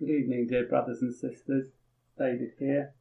Good 0.00 0.08
evening, 0.08 0.46
dear 0.46 0.64
brothers 0.64 1.02
and 1.02 1.14
sisters. 1.14 1.66
David 2.16 2.52
here, 2.58 2.94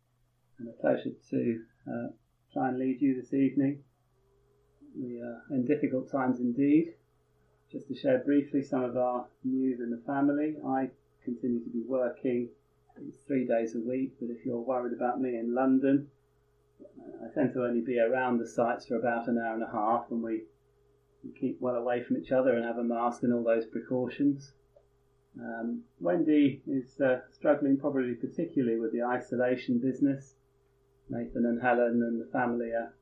and 0.58 0.68
a 0.68 0.74
pleasure 0.74 1.12
to 1.30 1.62
uh, 1.90 2.08
try 2.52 2.68
and 2.68 2.78
lead 2.78 3.02
you 3.02 3.16
this 3.16 3.34
evening. 3.34 3.86
We 5.02 5.22
are 5.22 5.42
in 5.50 5.66
difficult 5.66 6.12
times 6.12 6.42
indeed. 6.42 6.96
Just 7.72 7.88
to 7.88 7.96
share 7.96 8.18
briefly 8.18 8.62
some 8.62 8.84
of 8.84 8.98
our 8.98 9.28
news 9.46 9.80
in 9.80 9.92
the 9.92 10.02
family, 10.06 10.58
I 10.68 10.90
continue 11.24 11.64
to 11.64 11.70
be 11.70 11.84
working 11.88 12.50
three 13.26 13.48
days 13.48 13.76
a 13.76 13.80
week, 13.80 14.16
but 14.20 14.30
if 14.30 14.46
you're 14.46 14.60
worried 14.60 14.92
about 14.92 15.22
me 15.22 15.38
in 15.38 15.56
London, 15.56 16.10
I 17.24 17.34
tend 17.34 17.54
to 17.54 17.64
only 17.64 17.80
be 17.80 17.98
around 17.98 18.40
the 18.40 18.46
sites 18.46 18.88
for 18.88 18.98
about 18.98 19.30
an 19.30 19.38
hour 19.38 19.54
and 19.54 19.64
a 19.64 19.72
half, 19.72 20.12
and 20.12 20.22
we, 20.22 20.42
we 21.24 21.32
keep 21.32 21.62
well 21.62 21.76
away 21.76 22.04
from 22.04 22.18
each 22.18 22.34
other 22.34 22.56
and 22.56 22.66
have 22.66 22.78
a 22.78 22.84
mask 22.84 23.24
and 23.24 23.34
all 23.34 23.46
those 23.46 23.66
precautions. 23.68 24.52
Um, 25.40 25.84
Wendy 26.00 26.62
is 26.68 27.00
uh, 27.00 27.20
struggling 27.32 27.78
probably 27.78 28.14
particularly 28.16 28.80
with 28.80 28.92
the 28.92 29.04
isolation 29.04 29.80
business. 29.80 30.36
Nathan 31.10 31.46
and 31.46 31.62
Helen 31.62 32.04
and 32.04 32.22
the 32.22 32.32
family 32.32 32.72
are 32.72 32.94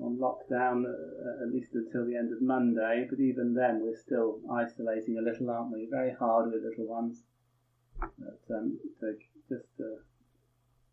on 0.00 0.16
lockdown 0.16 0.84
uh, 0.84 1.42
at 1.42 1.52
least 1.52 1.74
until 1.74 2.06
the 2.06 2.16
end 2.16 2.32
of 2.32 2.40
Monday, 2.40 3.06
but 3.08 3.20
even 3.20 3.54
then 3.54 3.80
we're 3.82 3.96
still 3.96 4.38
isolating 4.52 5.18
a 5.18 5.22
little, 5.22 5.50
aren't 5.50 5.72
we? 5.72 5.88
Very 5.90 6.12
hard 6.12 6.52
with 6.52 6.62
little 6.62 6.86
ones. 6.86 7.22
But 8.00 8.40
um, 8.54 8.78
to 9.00 9.16
just 9.48 9.76
to 9.78 9.98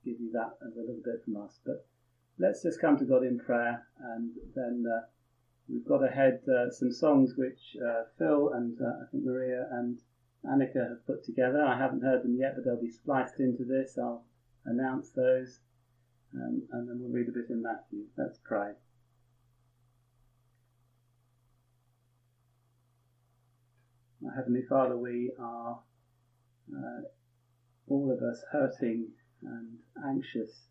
give 0.03 0.19
you 0.19 0.31
that 0.31 0.53
as 0.65 0.75
a 0.75 0.79
little 0.79 1.01
bit 1.03 1.23
from 1.23 1.37
us. 1.37 1.59
But 1.65 1.85
let's 2.39 2.63
just 2.63 2.81
come 2.81 2.97
to 2.97 3.05
God 3.05 3.23
in 3.23 3.39
prayer, 3.39 3.85
and 3.99 4.31
then 4.55 4.85
uh, 4.91 5.05
we've 5.69 5.85
got 5.87 6.03
ahead 6.03 6.41
uh, 6.49 6.71
some 6.71 6.91
songs 6.91 7.33
which 7.37 7.77
uh, 7.83 8.03
Phil 8.17 8.53
and 8.53 8.79
uh, 8.81 9.03
I 9.03 9.11
think 9.11 9.23
Maria 9.23 9.67
and 9.71 9.99
Annika 10.47 10.89
have 10.89 11.05
put 11.05 11.23
together. 11.23 11.63
I 11.63 11.77
haven't 11.77 12.03
heard 12.03 12.23
them 12.23 12.37
yet, 12.39 12.53
but 12.55 12.65
they'll 12.65 12.81
be 12.81 12.91
spliced 12.91 13.39
into 13.39 13.63
this. 13.65 13.97
I'll 13.97 14.23
announce 14.65 15.09
those, 15.11 15.59
um, 16.33 16.63
and 16.71 16.87
then 16.87 16.99
we'll 16.99 17.11
read 17.11 17.29
a 17.29 17.31
bit 17.31 17.49
in 17.49 17.61
Matthew. 17.61 18.05
Let's 18.17 18.39
pray. 18.43 18.73
Heavenly 24.35 24.63
Father, 24.67 24.97
we 24.97 25.31
are 25.39 25.79
uh, 26.75 27.01
all 27.87 28.11
of 28.11 28.21
us 28.23 28.43
hurting 28.51 29.07
and 29.43 29.77
anxious 30.05 30.67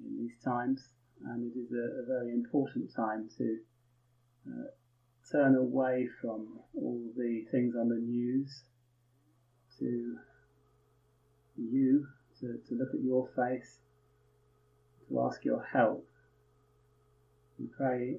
in 0.00 0.18
these 0.18 0.36
times, 0.44 0.88
and 1.24 1.50
it 1.50 1.58
is 1.58 1.70
a, 1.72 2.02
a 2.02 2.06
very 2.06 2.32
important 2.32 2.90
time 2.94 3.28
to 3.38 3.58
uh, 4.48 4.66
turn 5.30 5.54
away 5.54 6.08
from 6.20 6.58
all 6.76 7.12
the 7.16 7.44
things 7.50 7.74
on 7.76 7.88
the 7.88 8.00
news 8.00 8.64
to 9.78 10.18
you, 11.56 12.06
to, 12.40 12.58
to 12.68 12.74
look 12.74 12.94
at 12.94 13.02
your 13.02 13.28
face, 13.36 13.78
to 15.08 15.20
ask 15.20 15.44
your 15.44 15.62
help. 15.62 16.06
We 17.58 17.66
pray, 17.66 18.16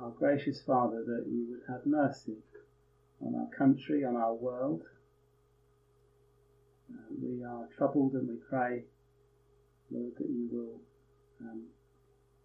uh, 0.00 0.04
our 0.04 0.10
gracious 0.10 0.62
Father, 0.62 1.04
that 1.04 1.26
you 1.30 1.46
would 1.50 1.60
have 1.68 1.84
mercy 1.84 2.38
on 3.20 3.34
our 3.34 3.48
country, 3.56 4.04
on 4.04 4.16
our 4.16 4.34
world. 4.34 4.82
Uh, 6.90 7.14
we 7.22 7.44
are 7.44 7.68
troubled 7.76 8.14
and 8.14 8.28
we 8.28 8.36
pray, 8.48 8.84
Lord, 9.90 10.12
that 10.18 10.28
you 10.28 10.48
will 10.50 10.80
um, 11.40 11.64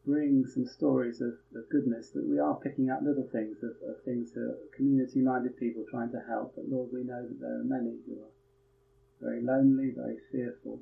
bring 0.05 0.45
some 0.45 0.65
stories 0.65 1.21
of, 1.21 1.33
of, 1.55 1.69
goodness, 1.69 2.09
that 2.09 2.27
we 2.27 2.39
are 2.39 2.55
picking 2.55 2.89
up 2.89 2.99
little 3.01 3.27
things 3.31 3.57
of, 3.63 3.71
of 3.87 4.03
things 4.03 4.33
that 4.33 4.57
community 4.75 5.21
minded 5.21 5.57
people 5.57 5.85
trying 5.89 6.11
to 6.11 6.21
help. 6.27 6.55
But 6.55 6.67
Lord, 6.67 6.89
we 6.91 7.03
know 7.03 7.25
that 7.25 7.39
there 7.39 7.61
are 7.61 7.63
many 7.63 7.95
who 8.05 8.19
are 8.19 8.31
very 9.23 9.41
lonely, 9.41 9.91
very 9.95 10.17
fearful. 10.31 10.79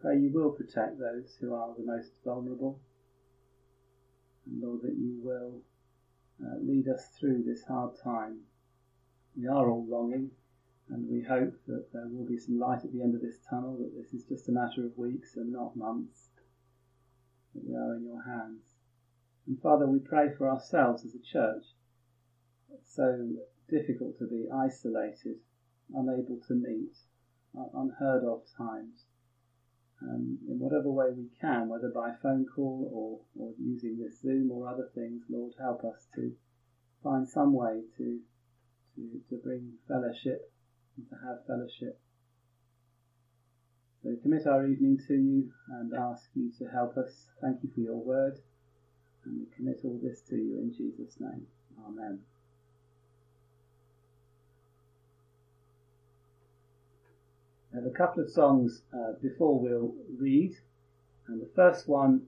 Pray 0.00 0.18
you 0.18 0.30
will 0.32 0.50
protect 0.50 0.98
those 0.98 1.36
who 1.40 1.54
are 1.54 1.74
the 1.76 1.84
most 1.84 2.12
vulnerable. 2.24 2.78
And 4.44 4.62
Lord, 4.62 4.82
that 4.82 4.94
you 4.94 5.18
will 5.22 5.62
uh, 6.44 6.58
lead 6.60 6.88
us 6.88 7.08
through 7.18 7.44
this 7.44 7.64
hard 7.64 7.92
time. 8.04 8.40
We 9.36 9.48
are 9.48 9.68
all 9.68 9.86
longing, 9.88 10.30
and 10.90 11.08
we 11.08 11.22
hope 11.22 11.54
that 11.66 11.92
there 11.92 12.08
will 12.08 12.26
be 12.26 12.38
some 12.38 12.58
light 12.58 12.84
at 12.84 12.92
the 12.92 13.02
end 13.02 13.14
of 13.14 13.22
this 13.22 13.38
tunnel, 13.48 13.76
that 13.78 13.96
this 13.96 14.12
is 14.12 14.24
just 14.28 14.48
a 14.48 14.52
matter 14.52 14.84
of 14.84 14.96
weeks 14.96 15.36
and 15.36 15.52
not 15.52 15.76
months, 15.76 16.28
that 17.54 17.66
we 17.66 17.74
are 17.74 17.96
in 17.96 18.04
your 18.04 18.22
hands. 18.22 18.62
And 19.46 19.60
Father, 19.60 19.86
we 19.86 19.98
pray 19.98 20.28
for 20.36 20.48
ourselves 20.48 21.04
as 21.04 21.14
a 21.14 21.32
church. 21.32 21.64
It's 22.74 22.94
so 22.94 23.30
difficult 23.68 24.18
to 24.18 24.26
be 24.26 24.46
isolated 24.52 25.36
unable 25.94 26.38
to 26.48 26.54
meet, 26.54 26.96
unheard 27.74 28.24
of 28.24 28.42
times. 28.56 29.04
Um, 30.02 30.38
in 30.46 30.58
whatever 30.58 30.90
way 30.90 31.06
we 31.16 31.28
can, 31.40 31.68
whether 31.68 31.88
by 31.88 32.12
phone 32.22 32.44
call 32.54 32.90
or, 32.92 33.42
or 33.42 33.54
using 33.58 33.98
this 33.98 34.20
Zoom 34.20 34.50
or 34.50 34.68
other 34.68 34.90
things, 34.94 35.22
Lord, 35.30 35.54
help 35.58 35.84
us 35.84 36.06
to 36.16 36.32
find 37.02 37.26
some 37.26 37.54
way 37.54 37.80
to, 37.96 38.20
to, 38.96 39.20
to 39.30 39.36
bring 39.42 39.72
fellowship 39.88 40.52
and 40.96 41.08
to 41.08 41.14
have 41.26 41.46
fellowship. 41.46 41.98
So 44.02 44.14
commit 44.22 44.46
our 44.46 44.66
evening 44.66 44.98
to 45.08 45.14
you 45.14 45.50
and 45.70 45.92
ask 45.94 46.28
you 46.34 46.52
to 46.58 46.66
help 46.66 46.96
us. 46.96 47.26
Thank 47.40 47.62
you 47.62 47.70
for 47.74 47.80
your 47.80 47.96
word. 47.96 48.38
And 49.24 49.40
we 49.40 49.46
commit 49.56 49.80
all 49.82 49.98
this 50.02 50.20
to 50.28 50.36
you 50.36 50.58
in 50.58 50.72
Jesus' 50.72 51.16
name. 51.18 51.46
Amen. 51.84 52.20
Have 57.76 57.84
a 57.84 57.90
couple 57.90 58.22
of 58.22 58.30
songs 58.30 58.80
uh, 58.94 59.12
before 59.20 59.60
we'll 59.60 59.94
read, 60.18 60.56
and 61.28 61.42
the 61.42 61.50
first 61.54 61.86
one 61.86 62.22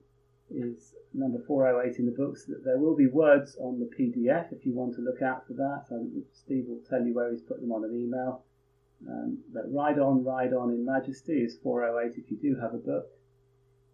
is 0.51 0.93
number 1.11 1.39
408 1.47 1.97
in 1.97 2.05
the 2.05 2.11
books. 2.11 2.45
There 2.63 2.77
will 2.77 2.95
be 2.95 3.07
words 3.07 3.57
on 3.59 3.79
the 3.79 3.87
PDF 3.87 4.53
if 4.53 4.63
you 4.63 4.75
want 4.75 4.93
to 4.93 5.01
look 5.01 5.23
out 5.23 5.47
for 5.47 5.53
that. 5.53 5.85
Um, 5.89 6.23
Steve 6.33 6.65
will 6.67 6.83
tell 6.87 7.03
you 7.03 7.15
where 7.15 7.31
he's 7.31 7.41
put 7.41 7.61
them 7.61 7.71
on 7.71 7.83
an 7.83 7.95
email. 7.99 8.43
Um, 9.09 9.39
but 9.51 9.73
Ride 9.73 9.97
On, 9.97 10.23
Ride 10.23 10.53
On 10.53 10.69
in 10.69 10.85
Majesty 10.85 11.41
is 11.41 11.57
408 11.63 12.23
if 12.23 12.29
you 12.29 12.37
do 12.37 12.59
have 12.61 12.75
a 12.75 12.77
book, 12.77 13.09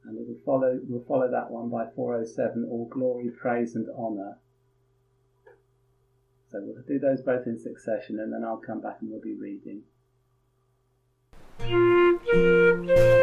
and 0.03 0.17
it 0.17 0.27
will 0.27 0.41
follow. 0.45 0.77
We'll 0.89 1.05
follow 1.07 1.31
that 1.31 1.51
one 1.51 1.69
by 1.69 1.85
407. 1.95 2.67
All 2.69 2.89
glory, 2.89 3.29
praise, 3.29 3.75
and 3.75 3.87
honour. 3.97 4.39
So 6.51 6.59
we'll 6.61 6.83
do 6.85 6.99
those 6.99 7.21
both 7.21 7.47
in 7.47 7.57
succession, 7.57 8.19
and 8.19 8.33
then 8.33 8.43
I'll 8.43 8.57
come 8.57 8.81
back 8.81 8.97
and 8.99 9.09
we'll 9.09 9.21
be 9.21 9.35
reading. 9.35 9.83
Thank 11.67 12.21
you. 12.31 13.14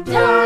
Dog. 0.00 0.41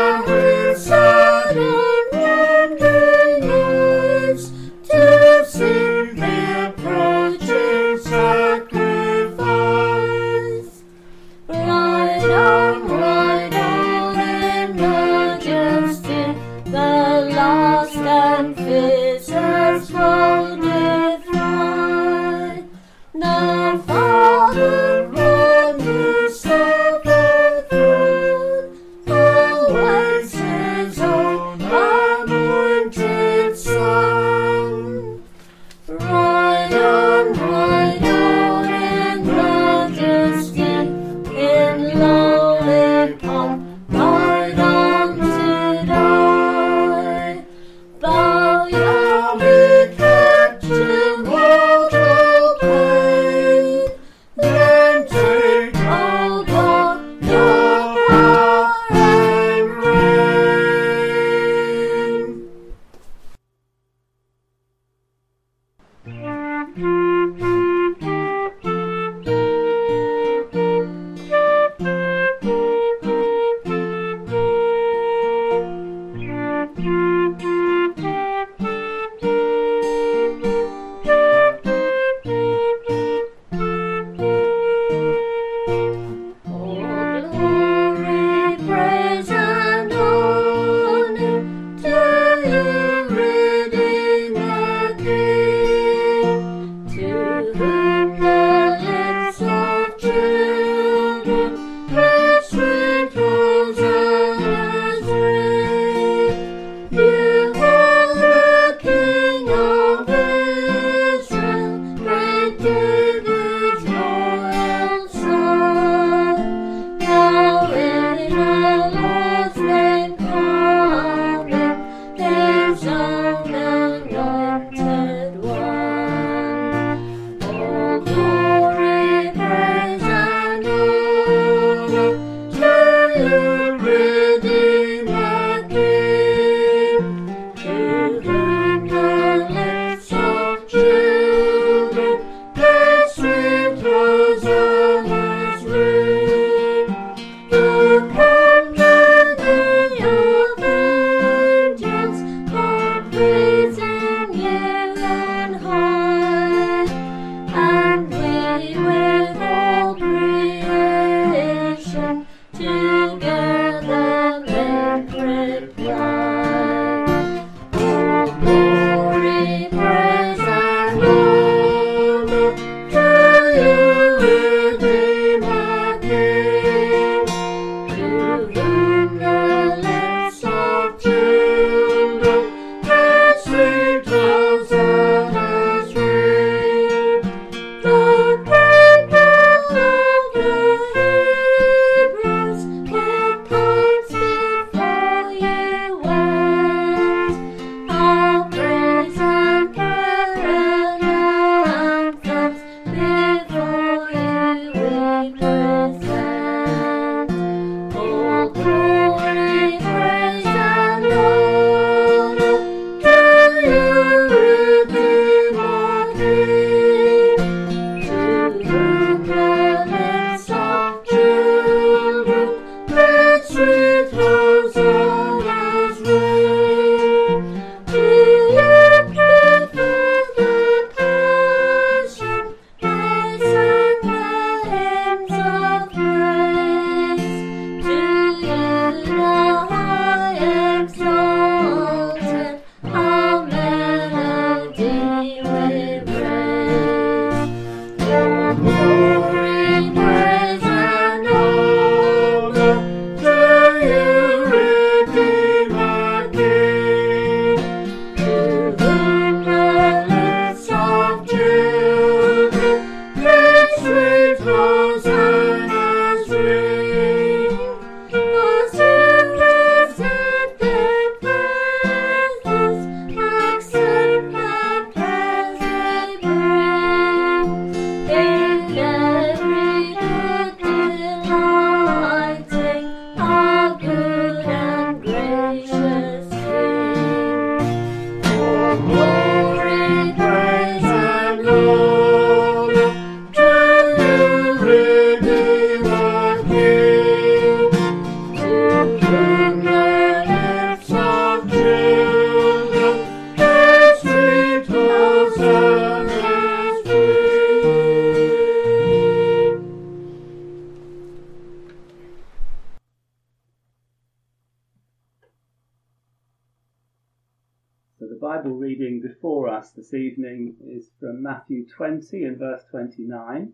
Matthew 321.49 321.65
20 321.77 322.23
and 322.25 322.37
verse 322.37 322.63
29 322.71 323.53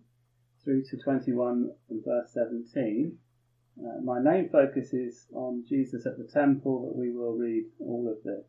through 0.63 0.83
to 0.85 0.97
21 0.97 1.69
and 1.91 2.03
verse 2.03 2.31
17. 2.33 3.15
Uh, 3.79 4.01
my 4.03 4.19
main 4.19 4.49
focus 4.49 4.93
is 4.93 5.27
on 5.31 5.63
Jesus 5.69 6.07
at 6.07 6.17
the 6.17 6.23
temple, 6.23 6.87
but 6.87 6.97
we 6.97 7.11
will 7.11 7.33
read 7.33 7.65
all 7.79 8.11
of 8.11 8.23
this. 8.23 8.45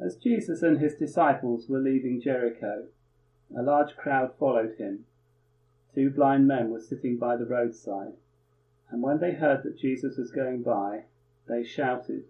As 0.00 0.14
Jesus 0.14 0.62
and 0.62 0.78
his 0.78 0.94
disciples 0.94 1.68
were 1.68 1.80
leaving 1.80 2.20
Jericho, 2.22 2.86
a 3.58 3.62
large 3.62 3.96
crowd 3.96 4.34
followed 4.38 4.76
him. 4.78 5.04
Two 5.96 6.10
blind 6.10 6.46
men 6.46 6.70
were 6.70 6.80
sitting 6.80 7.16
by 7.16 7.36
the 7.36 7.46
roadside, 7.46 8.12
and 8.88 9.02
when 9.02 9.18
they 9.18 9.32
heard 9.32 9.64
that 9.64 9.80
Jesus 9.80 10.16
was 10.16 10.30
going 10.30 10.62
by, 10.62 11.06
they 11.48 11.64
shouted, 11.64 12.22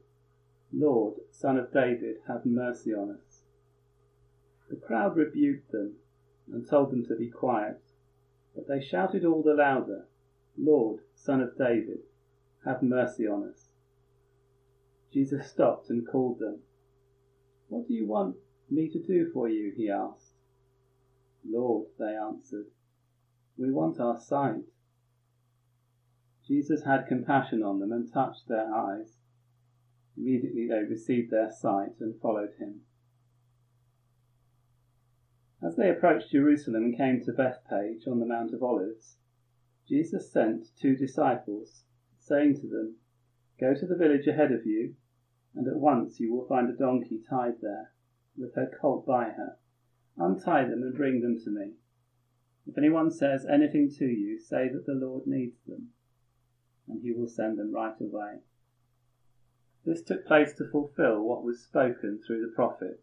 Lord, 0.73 1.15
Son 1.31 1.59
of 1.59 1.73
David, 1.73 2.17
have 2.27 2.45
mercy 2.45 2.93
on 2.93 3.11
us. 3.11 3.26
The 4.69 4.77
crowd 4.77 5.17
rebuked 5.17 5.71
them 5.73 5.97
and 6.53 6.67
told 6.67 6.91
them 6.91 7.05
to 7.07 7.17
be 7.17 7.29
quiet, 7.29 7.81
but 8.55 8.67
they 8.69 8.81
shouted 8.81 9.25
all 9.25 9.43
the 9.43 9.55
louder, 9.55 10.07
Lord, 10.57 11.01
Son 11.15 11.41
of 11.41 11.57
David, 11.57 12.01
have 12.65 12.83
mercy 12.83 13.27
on 13.27 13.49
us. 13.49 13.69
Jesus 15.13 15.49
stopped 15.51 15.91
and 15.91 16.07
called 16.07 16.39
them. 16.39 16.61
What 17.69 17.89
do 17.89 17.95
you 17.95 18.07
want 18.07 18.37
me 18.71 18.89
to 18.91 19.03
do 19.03 19.31
for 19.33 19.49
you? 19.49 19.73
he 19.77 19.89
asked. 19.91 20.35
Lord, 21.45 21.87
they 21.99 22.17
answered, 22.17 22.67
we 23.59 23.73
want 23.73 23.99
our 24.01 24.19
sight. 24.19 24.65
Jesus 26.47 26.85
had 26.85 27.07
compassion 27.07 27.63
on 27.63 27.81
them 27.81 27.93
and 27.93 28.13
touched 28.13 28.49
their 28.49 28.73
eyes. 28.73 29.17
Immediately 30.17 30.69
they 30.69 30.83
received 30.83 31.31
their 31.31 31.51
sight 31.51 32.01
and 32.01 32.21
followed 32.21 32.55
him. 32.59 32.83
As 35.77 35.81
they 35.81 35.91
approached 35.91 36.31
Jerusalem 36.31 36.85
and 36.85 36.97
came 36.97 37.21
to 37.21 37.35
Bethphage 37.35 38.07
on 38.07 38.19
the 38.19 38.25
Mount 38.25 38.55
of 38.55 38.63
Olives, 38.63 39.19
Jesus 39.87 40.33
sent 40.33 40.75
two 40.75 40.97
disciples, 40.97 41.85
saying 42.19 42.55
to 42.63 42.67
them, 42.67 42.97
Go 43.61 43.75
to 43.75 43.85
the 43.85 43.95
village 43.95 44.27
ahead 44.27 44.53
of 44.53 44.65
you, 44.65 44.95
and 45.55 45.69
at 45.69 45.77
once 45.77 46.19
you 46.19 46.33
will 46.33 46.47
find 46.47 46.71
a 46.71 46.73
donkey 46.73 47.21
tied 47.29 47.61
there, 47.61 47.93
with 48.39 48.55
her 48.55 48.73
colt 48.81 49.05
by 49.05 49.25
her. 49.25 49.59
Untie 50.17 50.65
them 50.65 50.83
and 50.83 50.97
bring 50.97 51.21
them 51.21 51.39
to 51.41 51.51
me. 51.51 51.75
If 52.67 52.79
anyone 52.79 53.11
says 53.11 53.45
anything 53.45 53.91
to 53.99 54.07
you, 54.07 54.39
say 54.39 54.71
that 54.71 54.87
the 54.87 54.95
Lord 54.95 55.27
needs 55.27 55.63
them, 55.67 55.91
and 56.89 57.03
he 57.03 57.13
will 57.13 57.29
send 57.29 57.59
them 57.59 57.75
right 57.75 58.01
away. 58.01 58.39
This 59.85 60.03
took 60.03 60.25
place 60.25 60.55
to 60.55 60.71
fulfill 60.71 61.21
what 61.21 61.45
was 61.45 61.63
spoken 61.63 62.19
through 62.27 62.41
the 62.41 62.55
prophet. 62.55 63.03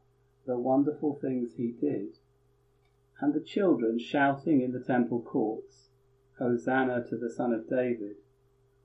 the 0.45 0.57
wonderful 0.57 1.19
things 1.21 1.53
he 1.55 1.71
did, 1.79 2.17
and 3.19 3.33
the 3.33 3.39
children 3.39 3.99
shouting 3.99 4.61
in 4.61 4.71
the 4.71 4.79
temple 4.79 5.21
courts, 5.21 5.89
Hosanna 6.39 7.05
to 7.09 7.17
the 7.17 7.29
Son 7.29 7.53
of 7.53 7.69
David, 7.69 8.15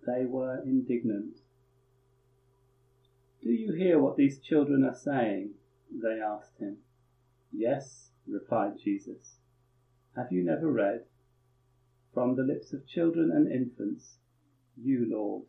they 0.07 0.27
were 0.27 0.63
indignant. 0.63 1.39
Do 3.43 3.51
you 3.51 3.73
hear 3.73 3.99
what 3.99 4.17
these 4.17 4.39
children 4.39 4.85
are 4.85 4.95
saying? 4.95 5.55
They 5.91 6.21
asked 6.21 6.59
him. 6.59 6.79
Yes, 7.51 8.11
replied 8.27 8.79
Jesus. 8.79 9.37
Have 10.15 10.31
you 10.31 10.45
never 10.45 10.71
read, 10.71 11.05
From 12.13 12.37
the 12.37 12.43
lips 12.43 12.73
of 12.73 12.87
children 12.87 13.31
and 13.31 13.51
infants, 13.51 14.19
you, 14.77 15.07
Lord, 15.09 15.45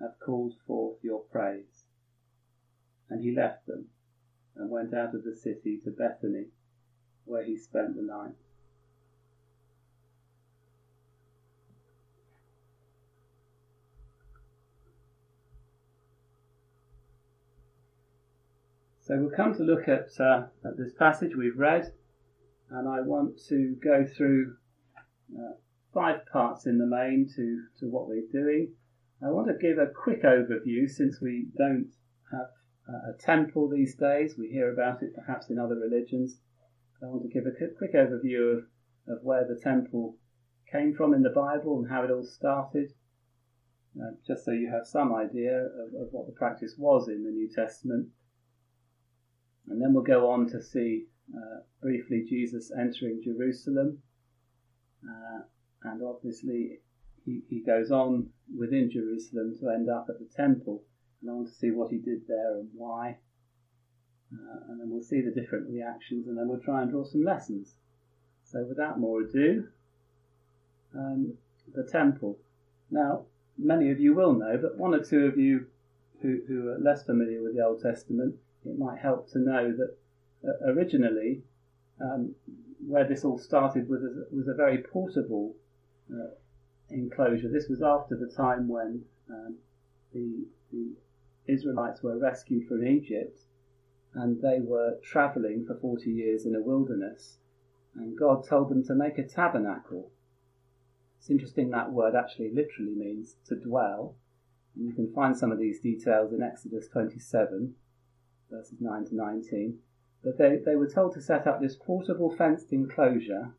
have 0.00 0.18
called 0.18 0.54
forth 0.66 0.98
your 1.02 1.20
praise? 1.20 1.84
And 3.08 3.22
he 3.22 3.34
left 3.34 3.66
them 3.66 3.91
and 4.56 4.70
went 4.70 4.94
out 4.94 5.14
of 5.14 5.24
the 5.24 5.34
city 5.34 5.78
to 5.84 5.90
Bethany, 5.90 6.46
where 7.24 7.44
he 7.44 7.56
spent 7.56 7.96
the 7.96 8.02
night. 8.02 8.34
So 19.00 19.18
we'll 19.18 19.36
come 19.36 19.54
to 19.54 19.62
look 19.64 19.88
at, 19.88 20.08
uh, 20.20 20.44
at 20.64 20.78
this 20.78 20.92
passage 20.92 21.34
we've 21.36 21.58
read 21.58 21.92
and 22.70 22.88
I 22.88 23.00
want 23.02 23.38
to 23.48 23.76
go 23.82 24.06
through 24.06 24.56
uh, 25.36 25.52
five 25.92 26.24
parts 26.32 26.66
in 26.66 26.78
the 26.78 26.86
main 26.86 27.28
to, 27.36 27.64
to 27.80 27.90
what 27.90 28.08
we're 28.08 28.30
doing. 28.32 28.72
I 29.22 29.30
want 29.30 29.48
to 29.48 29.54
give 29.54 29.78
a 29.78 29.86
quick 29.86 30.22
overview 30.22 30.88
since 30.88 31.20
we 31.20 31.48
don't 31.56 31.90
have 32.32 32.48
a 32.88 33.12
temple 33.18 33.68
these 33.68 33.94
days. 33.94 34.36
We 34.36 34.48
hear 34.48 34.72
about 34.72 35.02
it 35.02 35.14
perhaps 35.14 35.50
in 35.50 35.58
other 35.58 35.76
religions. 35.76 36.38
I 37.02 37.06
want 37.06 37.22
to 37.22 37.28
give 37.28 37.46
a 37.46 37.76
quick 37.78 37.94
overview 37.94 38.58
of, 38.58 38.64
of 39.08 39.22
where 39.22 39.46
the 39.46 39.60
temple 39.60 40.16
came 40.70 40.94
from 40.94 41.14
in 41.14 41.22
the 41.22 41.30
Bible 41.30 41.78
and 41.78 41.88
how 41.88 42.02
it 42.02 42.10
all 42.10 42.24
started, 42.24 42.92
uh, 44.00 44.12
just 44.26 44.44
so 44.44 44.52
you 44.52 44.70
have 44.70 44.86
some 44.86 45.14
idea 45.14 45.58
of, 45.58 46.00
of 46.00 46.08
what 46.12 46.26
the 46.26 46.32
practice 46.32 46.74
was 46.78 47.08
in 47.08 47.24
the 47.24 47.30
New 47.30 47.48
Testament. 47.54 48.08
And 49.68 49.80
then 49.80 49.92
we'll 49.92 50.02
go 50.02 50.30
on 50.30 50.48
to 50.50 50.62
see 50.62 51.06
uh, 51.36 51.60
briefly 51.80 52.24
Jesus 52.28 52.72
entering 52.78 53.20
Jerusalem, 53.22 53.98
uh, 55.08 55.42
and 55.84 56.02
obviously 56.02 56.78
he, 57.24 57.42
he 57.48 57.62
goes 57.64 57.90
on 57.90 58.30
within 58.56 58.90
Jerusalem 58.90 59.54
to 59.60 59.68
end 59.70 59.88
up 59.90 60.06
at 60.08 60.18
the 60.18 60.28
temple, 60.34 60.84
and 61.22 61.30
I 61.30 61.34
want 61.34 61.48
to 61.48 61.54
see 61.54 61.70
what 61.70 61.90
he 61.90 61.98
did 61.98 62.26
there 62.28 62.58
and 62.58 62.68
why. 62.74 63.16
Uh, 64.32 64.60
and 64.68 64.80
then 64.80 64.90
we'll 64.90 65.02
see 65.02 65.20
the 65.20 65.30
different 65.30 65.70
reactions, 65.70 66.26
and 66.26 66.36
then 66.36 66.48
we'll 66.48 66.58
try 66.58 66.82
and 66.82 66.90
draw 66.90 67.04
some 67.04 67.22
lessons. 67.22 67.74
So, 68.44 68.64
without 68.64 68.98
more 68.98 69.22
ado, 69.22 69.68
um, 70.94 71.34
the 71.74 71.84
temple. 71.84 72.38
Now, 72.90 73.24
many 73.58 73.90
of 73.90 74.00
you 74.00 74.14
will 74.14 74.34
know, 74.34 74.58
but 74.60 74.76
one 74.76 74.94
or 74.94 75.04
two 75.04 75.26
of 75.26 75.38
you 75.38 75.66
who, 76.20 76.40
who 76.48 76.68
are 76.68 76.78
less 76.78 77.04
familiar 77.04 77.42
with 77.42 77.54
the 77.54 77.64
Old 77.64 77.82
Testament, 77.82 78.36
it 78.64 78.78
might 78.78 78.98
help 78.98 79.30
to 79.32 79.38
know 79.38 79.72
that 79.72 79.96
uh, 80.46 80.70
originally, 80.70 81.42
um, 82.00 82.34
where 82.86 83.06
this 83.06 83.24
all 83.24 83.38
started 83.38 83.88
was 83.88 84.02
a, 84.02 84.34
was 84.34 84.48
a 84.48 84.54
very 84.54 84.78
portable 84.78 85.54
uh, 86.12 86.30
enclosure. 86.90 87.48
This 87.48 87.68
was 87.68 87.82
after 87.82 88.16
the 88.16 88.32
time 88.34 88.68
when 88.68 89.04
um, 89.30 89.56
the, 90.12 90.44
the 90.72 90.92
Israelites 91.46 92.02
were 92.02 92.18
rescued 92.18 92.68
from 92.68 92.86
Egypt 92.86 93.40
and 94.14 94.40
they 94.42 94.60
were 94.60 94.98
traveling 95.02 95.64
for 95.66 95.74
40 95.74 96.10
years 96.10 96.44
in 96.44 96.54
a 96.54 96.60
wilderness. 96.60 97.38
And 97.94 98.16
God 98.16 98.46
told 98.46 98.68
them 98.68 98.84
to 98.84 98.94
make 98.94 99.18
a 99.18 99.26
tabernacle. 99.26 100.10
It's 101.18 101.30
interesting 101.30 101.70
that 101.70 101.92
word 101.92 102.14
actually 102.14 102.50
literally 102.50 102.94
means 102.94 103.36
to 103.46 103.56
dwell. 103.56 104.16
And 104.74 104.86
you 104.86 104.92
can 104.92 105.12
find 105.12 105.36
some 105.36 105.52
of 105.52 105.58
these 105.58 105.80
details 105.80 106.32
in 106.32 106.42
Exodus 106.42 106.88
27, 106.88 107.74
verses 108.50 108.80
9 108.80 109.06
to 109.06 109.14
19. 109.14 109.78
But 110.24 110.38
they, 110.38 110.56
they 110.64 110.76
were 110.76 110.88
told 110.88 111.14
to 111.14 111.20
set 111.20 111.46
up 111.46 111.60
this 111.60 111.76
portable 111.76 112.34
fenced 112.34 112.72
enclosure 112.72 113.54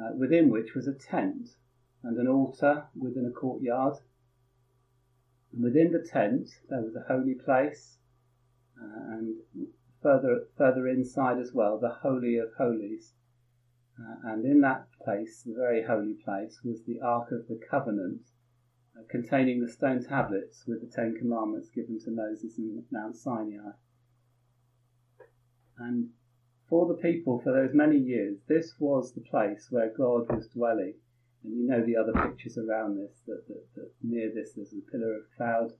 uh, 0.00 0.10
within 0.16 0.50
which 0.50 0.74
was 0.74 0.86
a 0.86 0.94
tent 0.94 1.56
and 2.02 2.16
an 2.18 2.28
altar 2.28 2.84
within 2.96 3.26
a 3.26 3.30
courtyard. 3.30 3.96
And 5.52 5.62
within 5.62 5.92
the 5.92 6.06
tent 6.06 6.48
there 6.68 6.82
was 6.82 6.94
a 6.94 7.04
holy 7.08 7.34
place, 7.34 7.98
uh, 8.80 9.16
and 9.16 9.36
further 10.02 10.46
further 10.56 10.88
inside 10.88 11.38
as 11.38 11.52
well, 11.52 11.78
the 11.78 11.98
holy 12.02 12.36
of 12.36 12.52
holies. 12.56 13.14
Uh, 13.98 14.32
and 14.32 14.44
in 14.44 14.60
that 14.62 14.86
place, 15.04 15.42
the 15.42 15.52
very 15.54 15.82
holy 15.82 16.14
place, 16.14 16.62
was 16.64 16.82
the 16.84 17.00
Ark 17.00 17.32
of 17.32 17.48
the 17.48 17.60
Covenant, 17.70 18.22
uh, 18.96 19.02
containing 19.10 19.60
the 19.60 19.68
stone 19.68 20.02
tablets 20.02 20.64
with 20.66 20.80
the 20.80 20.86
Ten 20.86 21.14
Commandments 21.16 21.68
given 21.68 21.98
to 22.00 22.10
Moses 22.10 22.56
in 22.56 22.84
Mount 22.90 23.16
Sinai. 23.16 23.72
And 25.76 26.10
for 26.68 26.86
the 26.86 26.94
people 26.94 27.40
for 27.40 27.52
those 27.52 27.74
many 27.74 27.98
years, 27.98 28.38
this 28.46 28.74
was 28.78 29.12
the 29.12 29.20
place 29.20 29.66
where 29.70 29.90
God 29.90 30.30
was 30.30 30.48
dwelling. 30.48 30.94
And 31.42 31.56
you 31.56 31.66
know 31.66 31.84
the 31.84 31.96
other 31.96 32.12
pictures 32.12 32.58
around 32.58 32.98
this, 32.98 33.12
that, 33.26 33.46
that, 33.48 33.64
that 33.76 33.90
near 34.02 34.30
this 34.34 34.52
there's 34.52 34.72
a 34.72 34.90
pillar 34.90 35.14
of 35.16 35.22
cloud 35.36 35.72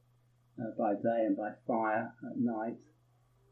uh, 0.58 0.70
by 0.78 0.94
day 0.94 1.24
and 1.26 1.36
by 1.36 1.50
fire 1.66 2.12
at 2.30 2.38
night. 2.38 2.78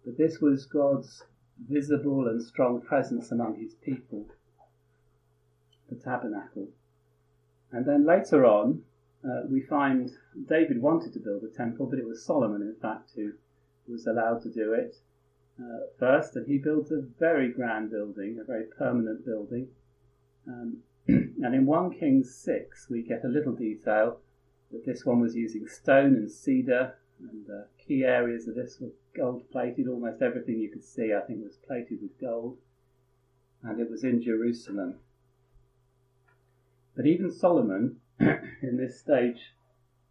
But 0.05 0.17
this 0.17 0.41
was 0.41 0.65
God's 0.65 1.25
visible 1.69 2.29
and 2.29 2.43
strong 2.43 2.81
presence 2.81 3.31
among 3.33 3.57
his 3.57 3.75
people, 3.75 4.27
the 5.91 5.97
tabernacle. 5.97 6.69
And 7.73 7.85
then 7.85 8.07
later 8.07 8.47
on, 8.47 8.83
uh, 9.25 9.43
we 9.50 9.61
find 9.61 10.11
David 10.49 10.81
wanted 10.81 11.12
to 11.12 11.19
build 11.19 11.43
a 11.43 11.55
temple, 11.55 11.87
but 11.87 11.99
it 11.99 12.07
was 12.07 12.25
Solomon, 12.25 12.62
in 12.62 12.77
fact, 12.81 13.11
who 13.17 13.33
was 13.88 14.07
allowed 14.07 14.43
to 14.43 14.50
do 14.50 14.73
it 14.73 14.97
uh, 15.61 15.81
first, 15.99 16.37
and 16.37 16.47
he 16.47 16.59
builds 16.59 16.93
a 16.93 17.03
very 17.19 17.53
grand 17.53 17.91
building, 17.91 18.38
a 18.41 18.45
very 18.45 18.65
permanent 18.79 19.27
building. 19.27 19.69
Um, 20.47 20.79
and 21.42 21.54
in 21.54 21.66
1 21.66 21.99
Kings 21.99 22.35
6, 22.35 22.88
we 22.90 23.02
get 23.02 23.25
a 23.25 23.28
little 23.28 23.52
detail 23.52 24.18
that 24.73 24.85
this 24.85 25.04
one 25.04 25.21
was 25.21 25.35
using 25.35 25.66
stone 25.66 26.14
and 26.14 26.30
cedar, 26.30 26.95
and 27.21 27.49
uh, 27.49 27.62
key 27.78 28.04
areas 28.04 28.49
of 28.49 28.54
this 28.54 28.78
were 28.80 28.90
gold 29.16 29.49
plated. 29.50 29.88
Almost 29.88 30.23
everything 30.23 30.59
you 30.59 30.71
could 30.71 30.85
see, 30.85 31.14
I 31.14 31.21
think, 31.26 31.42
was 31.42 31.59
plated 31.66 32.02
with 32.02 32.21
gold, 32.21 32.59
and 33.62 33.80
it 33.80 33.90
was 33.90 34.04
in 34.04 34.23
Jerusalem. 34.23 34.97
But 36.97 37.07
even 37.07 37.30
Solomon 37.30 38.00
in 38.21 38.76
this 38.76 38.99
stage, 38.99 39.54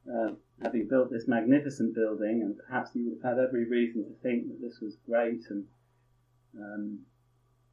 uh, 0.10 0.32
having 0.62 0.88
built 0.88 1.12
this 1.12 1.28
magnificent 1.28 1.94
building, 1.94 2.42
and 2.42 2.58
perhaps 2.58 2.94
he 2.94 3.02
would 3.04 3.20
have 3.22 3.38
had 3.38 3.44
every 3.44 3.66
reason 3.66 4.06
to 4.06 4.14
think 4.24 4.48
that 4.48 4.62
this 4.62 4.80
was 4.80 4.96
great, 5.06 5.44
and 5.50 5.66
um, 6.58 7.00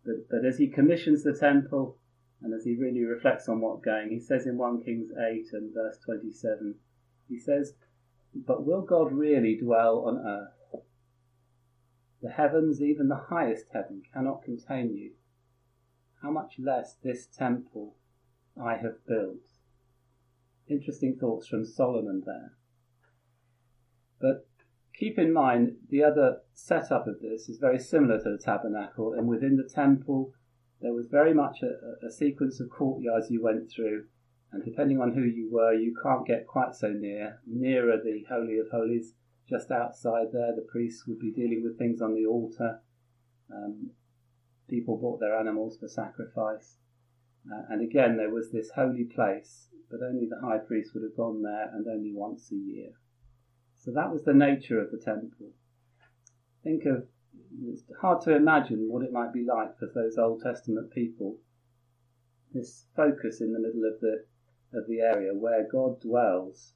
but, 0.04 0.28
but 0.28 0.44
as 0.44 0.58
he 0.58 0.66
commissions 0.66 1.23
the 1.23 1.32
temple, 1.32 1.96
and 2.45 2.53
as 2.53 2.65
he 2.65 2.77
really 2.77 3.03
reflects 3.05 3.49
on 3.49 3.63
what's 3.63 3.83
going, 3.83 4.11
he 4.11 4.21
says 4.21 4.47
in 4.47 4.59
1 4.59 4.83
Kings 4.85 5.11
8 5.19 5.47
and 5.55 5.73
verse 5.73 5.99
27, 6.05 6.75
he 7.27 7.39
says, 7.39 7.73
But 8.35 8.67
will 8.67 8.83
God 8.83 9.13
really 9.13 9.57
dwell 9.57 10.00
on 10.00 10.19
earth? 10.19 10.83
The 12.21 12.28
heavens, 12.28 12.83
even 12.83 13.09
the 13.09 13.25
highest 13.30 13.65
heaven, 13.73 14.02
cannot 14.13 14.43
contain 14.43 14.95
you. 14.95 15.13
How 16.21 16.30
much 16.30 16.57
less 16.59 16.97
this 17.02 17.26
temple 17.26 17.97
I 18.63 18.76
have 18.76 19.07
built? 19.07 19.49
Interesting 20.69 21.17
thoughts 21.17 21.49
from 21.49 21.65
Solomon 21.65 22.25
there. 22.26 22.52
But 24.21 24.47
keep 24.99 25.19
in 25.19 25.33
mind 25.33 25.76
the 25.89 26.04
other 26.04 26.43
setup 26.52 27.07
of 27.07 27.21
this 27.21 27.49
is 27.49 27.57
very 27.57 27.78
similar 27.78 28.19
to 28.23 28.37
the 28.37 28.43
tabernacle, 28.43 29.15
and 29.15 29.28
within 29.28 29.57
the 29.57 29.69
temple 29.69 30.35
there 30.84 30.92
was 30.92 31.06
very 31.06 31.32
much 31.32 31.62
a, 31.62 32.06
a, 32.06 32.10
sequence 32.10 32.60
of 32.60 32.68
courtyards 32.68 33.30
you 33.30 33.42
went 33.42 33.73
through, 33.73 34.04
and 34.52 34.62
depending 34.62 35.00
on 35.00 35.14
who 35.14 35.23
you 35.23 35.49
were, 35.50 35.73
you 35.73 35.97
can't 36.02 36.26
get 36.26 36.47
quite 36.47 36.75
so 36.75 36.88
near. 36.88 37.40
Nearer 37.47 37.97
the 37.97 38.23
Holy 38.28 38.58
of 38.58 38.68
Holies, 38.70 39.14
just 39.49 39.70
outside 39.70 40.26
there, 40.34 40.54
the 40.54 40.66
priests 40.70 41.06
would 41.06 41.18
be 41.18 41.32
dealing 41.32 41.62
with 41.64 41.78
things 41.78 42.02
on 42.02 42.14
the 42.14 42.26
altar. 42.26 42.80
Um, 43.50 43.92
people 44.68 44.99
brought 44.99 45.20
their 45.20 45.38
animals 45.40 45.78
for 45.78 45.88
sacrifice. 45.88 46.76
Uh, 47.50 47.62
and 47.70 47.80
again, 47.80 48.18
there 48.18 48.30
was 48.30 48.52
this 48.52 48.70
holy 48.75 49.04
place, 49.04 49.68
but 49.90 50.00
only 50.06 50.28
the 50.28 50.47
high 50.47 50.58
priest 50.58 50.90
would 50.92 51.02
have 51.02 51.16
gone 51.16 51.40
there 51.40 51.70
and 51.73 51.86
only 51.88 52.12
once 52.14 52.52
a 52.52 52.56
year. 52.56 52.90
So 53.78 53.90
that 53.92 54.12
was 54.12 54.25
the 54.25 54.34
nature 54.34 54.80
of 54.82 54.90
the 54.90 54.99
temple. 55.02 55.52
Think 56.62 56.84
of 56.84 57.06
it's 57.62 57.82
hard 58.00 58.21
to 58.23 58.34
imagine 58.34 58.88
what 58.88 59.04
it 59.04 59.12
might 59.12 59.32
be 59.32 59.45
like 59.45 59.78
for 59.78 59.88
those 59.95 60.19
Old 60.19 60.43
Testament 60.43 60.90
people. 60.93 61.38
This 62.52 62.86
focus 62.97 63.40
in 63.40 63.52
the 63.52 63.58
middle 63.58 63.84
of 63.84 64.00
the 64.00 64.25
of 64.76 64.88
the 64.88 65.00
area 65.00 65.32
where 65.32 65.67
God 65.71 66.00
dwells, 66.00 66.73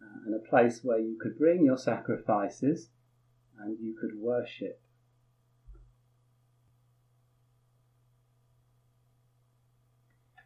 uh, 0.00 0.26
and 0.26 0.34
a 0.34 0.48
place 0.50 0.80
where 0.82 0.98
you 0.98 1.16
could 1.20 1.38
bring 1.38 1.64
your 1.64 1.78
sacrifices 1.78 2.90
and 3.58 3.78
you 3.80 3.96
could 3.98 4.18
worship. 4.18 4.80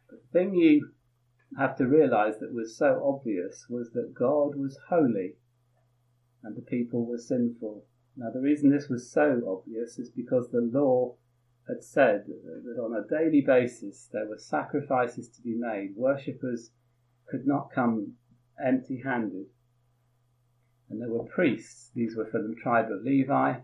The 0.09 0.19
thing 0.31 0.55
you 0.55 0.91
have 1.57 1.75
to 1.77 1.87
realize 1.87 2.39
that 2.39 2.53
was 2.53 2.77
so 2.77 3.01
obvious 3.03 3.65
was 3.69 3.91
that 3.91 4.13
God 4.13 4.55
was 4.55 4.77
holy 4.89 5.35
and 6.43 6.55
the 6.55 6.61
people 6.61 7.05
were 7.05 7.17
sinful. 7.17 7.85
Now, 8.19 8.31
the 8.31 8.41
reason 8.41 8.69
this 8.69 8.89
was 8.89 9.09
so 9.09 9.41
obvious 9.47 9.97
is 9.97 10.09
because 10.09 10.49
the 10.49 10.59
law 10.59 11.15
had 11.69 11.81
said 11.81 12.25
that 12.27 12.77
on 12.77 12.93
a 12.93 13.07
daily 13.07 13.39
basis 13.39 14.09
there 14.11 14.27
were 14.27 14.37
sacrifices 14.37 15.29
to 15.29 15.41
be 15.41 15.55
made. 15.55 15.95
Worshippers 15.95 16.71
could 17.29 17.47
not 17.47 17.71
come 17.73 18.15
empty 18.61 19.01
handed. 19.05 19.45
And 20.89 20.99
there 20.99 21.07
were 21.07 21.23
priests, 21.23 21.91
these 21.95 22.17
were 22.17 22.25
from 22.25 22.49
the 22.49 22.59
tribe 22.61 22.91
of 22.91 23.03
Levi, 23.03 23.59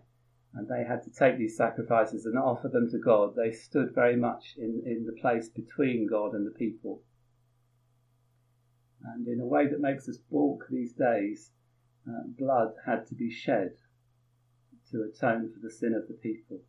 and 0.54 0.68
they 0.68 0.84
had 0.84 1.02
to 1.02 1.10
take 1.10 1.36
these 1.36 1.58
sacrifices 1.58 2.24
and 2.24 2.38
offer 2.38 2.68
them 2.68 2.88
to 2.92 2.98
God. 2.98 3.34
They 3.36 3.52
stood 3.52 3.94
very 3.94 4.16
much 4.16 4.54
in, 4.56 4.82
in 4.86 5.04
the 5.04 5.20
place 5.20 5.50
between 5.50 6.08
God 6.08 6.32
and 6.32 6.46
the 6.46 6.58
people. 6.58 7.02
And 9.04 9.28
in 9.28 9.38
a 9.38 9.46
way 9.46 9.66
that 9.66 9.80
makes 9.80 10.08
us 10.08 10.16
balk 10.16 10.64
these 10.70 10.94
days, 10.94 11.50
uh, 12.08 12.22
blood 12.38 12.72
had 12.86 13.06
to 13.08 13.14
be 13.14 13.30
shed 13.30 13.72
to 14.90 15.02
atone 15.02 15.52
for 15.52 15.60
the 15.60 15.70
sin 15.70 15.94
of 15.94 16.08
the 16.08 16.14
people. 16.14 16.60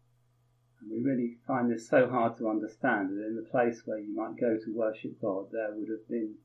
And 0.82 0.92
we 0.92 1.00
really 1.00 1.38
find 1.48 1.70
this 1.70 1.88
so 1.88 2.10
hard 2.10 2.38
to 2.38 2.50
understand 2.50 3.10
that 3.10 3.26
in 3.26 3.36
the 3.36 3.50
place 3.50 3.82
where 3.86 4.00
you 4.00 4.16
might 4.16 4.40
go 4.40 4.58
to 4.58 4.74
worship 4.74 5.20
God, 5.22 5.48
there 5.52 5.74
would 5.74 5.90
have 5.90 6.08
been 6.08 6.36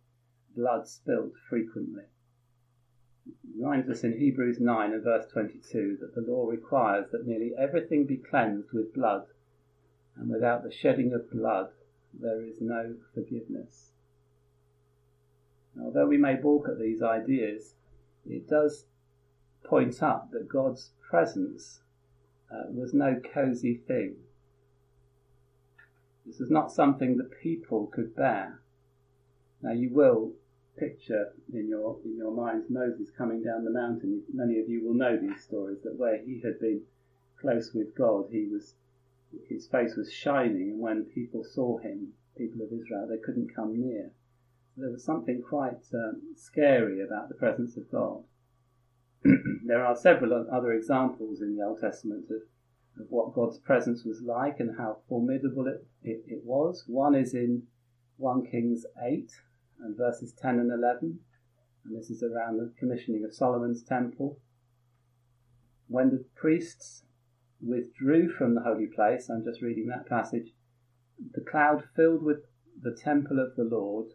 blood 0.57 0.87
spilt 0.89 1.33
frequently. 1.49 2.05
It 3.27 3.35
reminds 3.57 3.89
us 3.89 4.05
in 4.05 4.19
Hebrews 4.19 4.59
9 4.61 4.93
and 4.93 5.05
verse 5.05 5.27
22 5.33 5.99
that 6.01 6.15
the 6.15 6.29
law 6.29 6.49
requires 6.49 7.11
that 7.13 7.27
nearly 7.27 7.53
everything 7.57 8.05
be 8.05 8.17
cleansed 8.17 8.73
with 8.73 8.95
blood, 8.95 9.27
and 10.17 10.29
without 10.31 10.63
the 10.63 10.73
shedding 10.73 11.13
of 11.13 11.31
blood, 11.31 11.71
there 12.13 12.43
is 12.43 12.61
no 12.61 12.97
forgiveness. 13.15 13.93
Although 15.81 16.07
we 16.07 16.19
may 16.19 16.35
balk 16.35 16.69
at 16.69 16.79
these 16.79 17.03
ideas, 17.03 17.75
it 18.27 18.49
does 18.49 18.87
point 19.65 20.03
up 20.03 20.31
that 20.33 20.49
God's 20.49 20.91
presence 21.12 21.81
uh, 22.51 22.62
was 22.70 22.94
no 22.94 23.20
cosy 23.35 23.75
thing. 23.87 24.14
This 26.25 26.38
was 26.40 26.51
not 26.51 26.72
something 26.72 27.18
that 27.18 27.38
people 27.42 27.90
could 27.92 28.16
bear. 28.16 28.62
Now 29.61 29.72
you 29.72 29.90
will 29.92 30.33
picture 30.79 31.35
in 31.53 31.68
your 31.68 31.98
in 32.03 32.16
your 32.16 32.33
minds 32.33 32.70
Moses 32.70 33.11
coming 33.11 33.42
down 33.42 33.64
the 33.64 33.70
mountain. 33.70 34.22
Many 34.33 34.59
of 34.59 34.70
you 34.70 34.87
will 34.87 34.94
know 34.94 35.18
these 35.18 35.42
stories 35.42 35.83
that 35.85 35.98
where 35.98 36.16
he 36.16 36.40
had 36.42 36.59
been 36.59 36.81
close 37.38 37.72
with 37.75 37.94
God, 37.94 38.29
he 38.31 38.46
was 38.51 38.75
his 39.51 39.66
face 39.66 39.96
was 39.96 40.11
shining, 40.11 40.70
and 40.70 40.81
when 40.81 41.05
people 41.05 41.44
saw 41.44 41.77
him, 41.77 42.14
people 42.38 42.62
of 42.62 42.72
Israel, 42.72 43.07
they 43.07 43.18
couldn't 43.18 43.55
come 43.55 43.79
near. 43.79 44.12
There 44.79 44.90
was 44.90 45.05
something 45.05 45.42
quite 45.42 45.85
um, 45.92 46.22
scary 46.37 47.03
about 47.03 47.29
the 47.29 47.35
presence 47.35 47.77
of 47.77 47.90
God. 47.90 48.25
Mm-hmm. 49.25 49.69
there 49.69 49.87
are 49.87 49.95
several 49.95 50.47
other 50.53 50.73
examples 50.73 51.41
in 51.41 51.57
the 51.57 51.65
Old 51.65 51.81
Testament 51.81 52.25
of, 52.29 52.43
of 53.01 53.07
what 53.09 53.35
God's 53.35 53.59
presence 53.59 54.05
was 54.05 54.21
like 54.21 54.59
and 54.59 54.77
how 54.77 54.99
formidable 55.09 55.69
it, 55.69 55.87
it, 56.03 56.25
it 56.27 56.45
was. 56.45 56.85
One 56.89 57.15
is 57.15 57.33
in 57.33 57.63
1 58.17 58.47
Kings 58.51 58.85
8 59.01 59.31
and 59.81 59.97
verses 59.97 60.35
10 60.43 60.59
and 60.59 60.73
11, 60.73 61.21
and 61.85 61.97
this 61.97 62.11
is 62.11 62.25
around 62.25 62.57
the 62.57 62.73
commissioning 62.79 63.25
of 63.25 63.33
Solomon's 63.33 63.85
temple. 63.85 64.41
When 65.87 66.11
the 66.11 66.25
priests 66.35 67.05
withdrew 67.61 68.29
from 68.29 68.57
the 68.57 68.63
holy 68.63 68.89
place, 68.89 69.31
I'm 69.31 69.45
just 69.45 69.63
reading 69.63 69.87
that 69.87 70.09
passage, 70.09 70.53
the 71.33 71.45
cloud 71.49 71.85
filled 71.95 72.25
with 72.25 72.45
the 72.81 72.97
temple 73.01 73.39
of 73.39 73.55
the 73.55 73.65
Lord, 73.65 74.07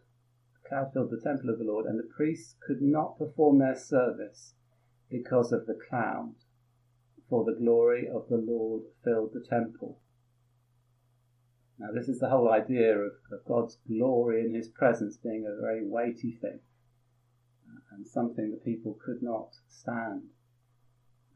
the 0.62 0.68
cloud 0.68 0.92
filled 0.92 1.10
the 1.10 1.20
temple 1.22 1.48
of 1.48 1.58
the 1.58 1.64
Lord, 1.64 1.86
and 1.86 1.98
the 1.98 2.08
priests 2.14 2.56
could 2.66 2.82
not 2.82 3.18
perform 3.18 3.58
their 3.58 3.76
service 3.76 4.52
because 5.10 5.52
of 5.52 5.66
the 5.66 5.78
cloud, 5.88 6.34
for 7.28 7.44
the 7.44 7.58
glory 7.58 8.08
of 8.08 8.28
the 8.28 8.36
Lord 8.36 8.82
filled 9.04 9.32
the 9.32 9.44
temple. 9.48 9.98
Now, 11.78 11.88
this 11.94 12.08
is 12.08 12.18
the 12.18 12.28
whole 12.28 12.50
idea 12.50 12.98
of, 12.98 13.12
of 13.30 13.44
God's 13.46 13.78
glory 13.86 14.40
and 14.40 14.54
His 14.54 14.68
presence 14.68 15.16
being 15.16 15.46
a 15.46 15.60
very 15.60 15.86
weighty 15.86 16.32
thing 16.32 16.60
uh, 17.68 17.94
and 17.94 18.06
something 18.06 18.50
that 18.50 18.64
people 18.64 18.98
could 19.04 19.22
not 19.22 19.54
stand. 19.68 20.22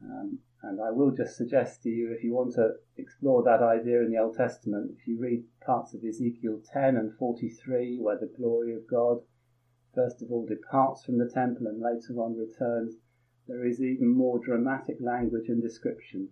Um, 0.03 0.39
and 0.61 0.81
I 0.81 0.91
will 0.91 1.11
just 1.11 1.37
suggest 1.37 1.81
to 1.83 1.89
you, 1.89 2.11
if 2.11 2.23
you 2.23 2.33
want 2.33 2.53
to 2.55 2.71
explore 2.97 3.43
that 3.43 3.61
idea 3.61 4.01
in 4.01 4.11
the 4.11 4.17
Old 4.17 4.35
Testament, 4.35 4.91
if 4.97 5.07
you 5.07 5.17
read 5.19 5.43
parts 5.65 5.93
of 5.93 6.03
Ezekiel 6.03 6.61
10 6.73 6.97
and 6.97 7.13
43, 7.17 7.99
where 8.01 8.17
the 8.19 8.31
glory 8.37 8.73
of 8.73 8.87
God 8.89 9.19
first 9.93 10.21
of 10.21 10.31
all 10.31 10.45
departs 10.45 11.05
from 11.05 11.19
the 11.19 11.29
temple 11.29 11.67
and 11.67 11.79
later 11.79 12.19
on 12.19 12.35
returns, 12.35 12.95
there 13.47 13.65
is 13.65 13.81
even 13.81 14.07
more 14.07 14.39
dramatic 14.39 14.97
language 14.99 15.49
and 15.49 15.61
description 15.61 16.29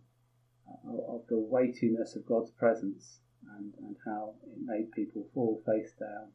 uh, 0.67 1.13
of 1.13 1.27
the 1.27 1.39
weightiness 1.39 2.15
of 2.15 2.25
God's 2.25 2.51
presence 2.51 3.19
and, 3.57 3.73
and 3.85 3.95
how 4.05 4.35
it 4.43 4.57
made 4.63 4.91
people 4.91 5.27
fall 5.33 5.61
face 5.65 5.93
down. 5.99 6.31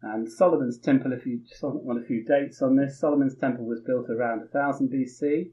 And 0.00 0.30
Solomon's 0.30 0.78
temple, 0.78 1.12
if 1.12 1.26
you 1.26 1.40
just 1.48 1.62
want 1.62 2.00
a 2.00 2.06
few 2.06 2.24
dates 2.24 2.62
on 2.62 2.76
this, 2.76 3.00
Solomon's 3.00 3.34
temple 3.34 3.64
was 3.64 3.80
built 3.80 4.08
around 4.08 4.40
1000 4.40 4.90
BC. 4.90 5.50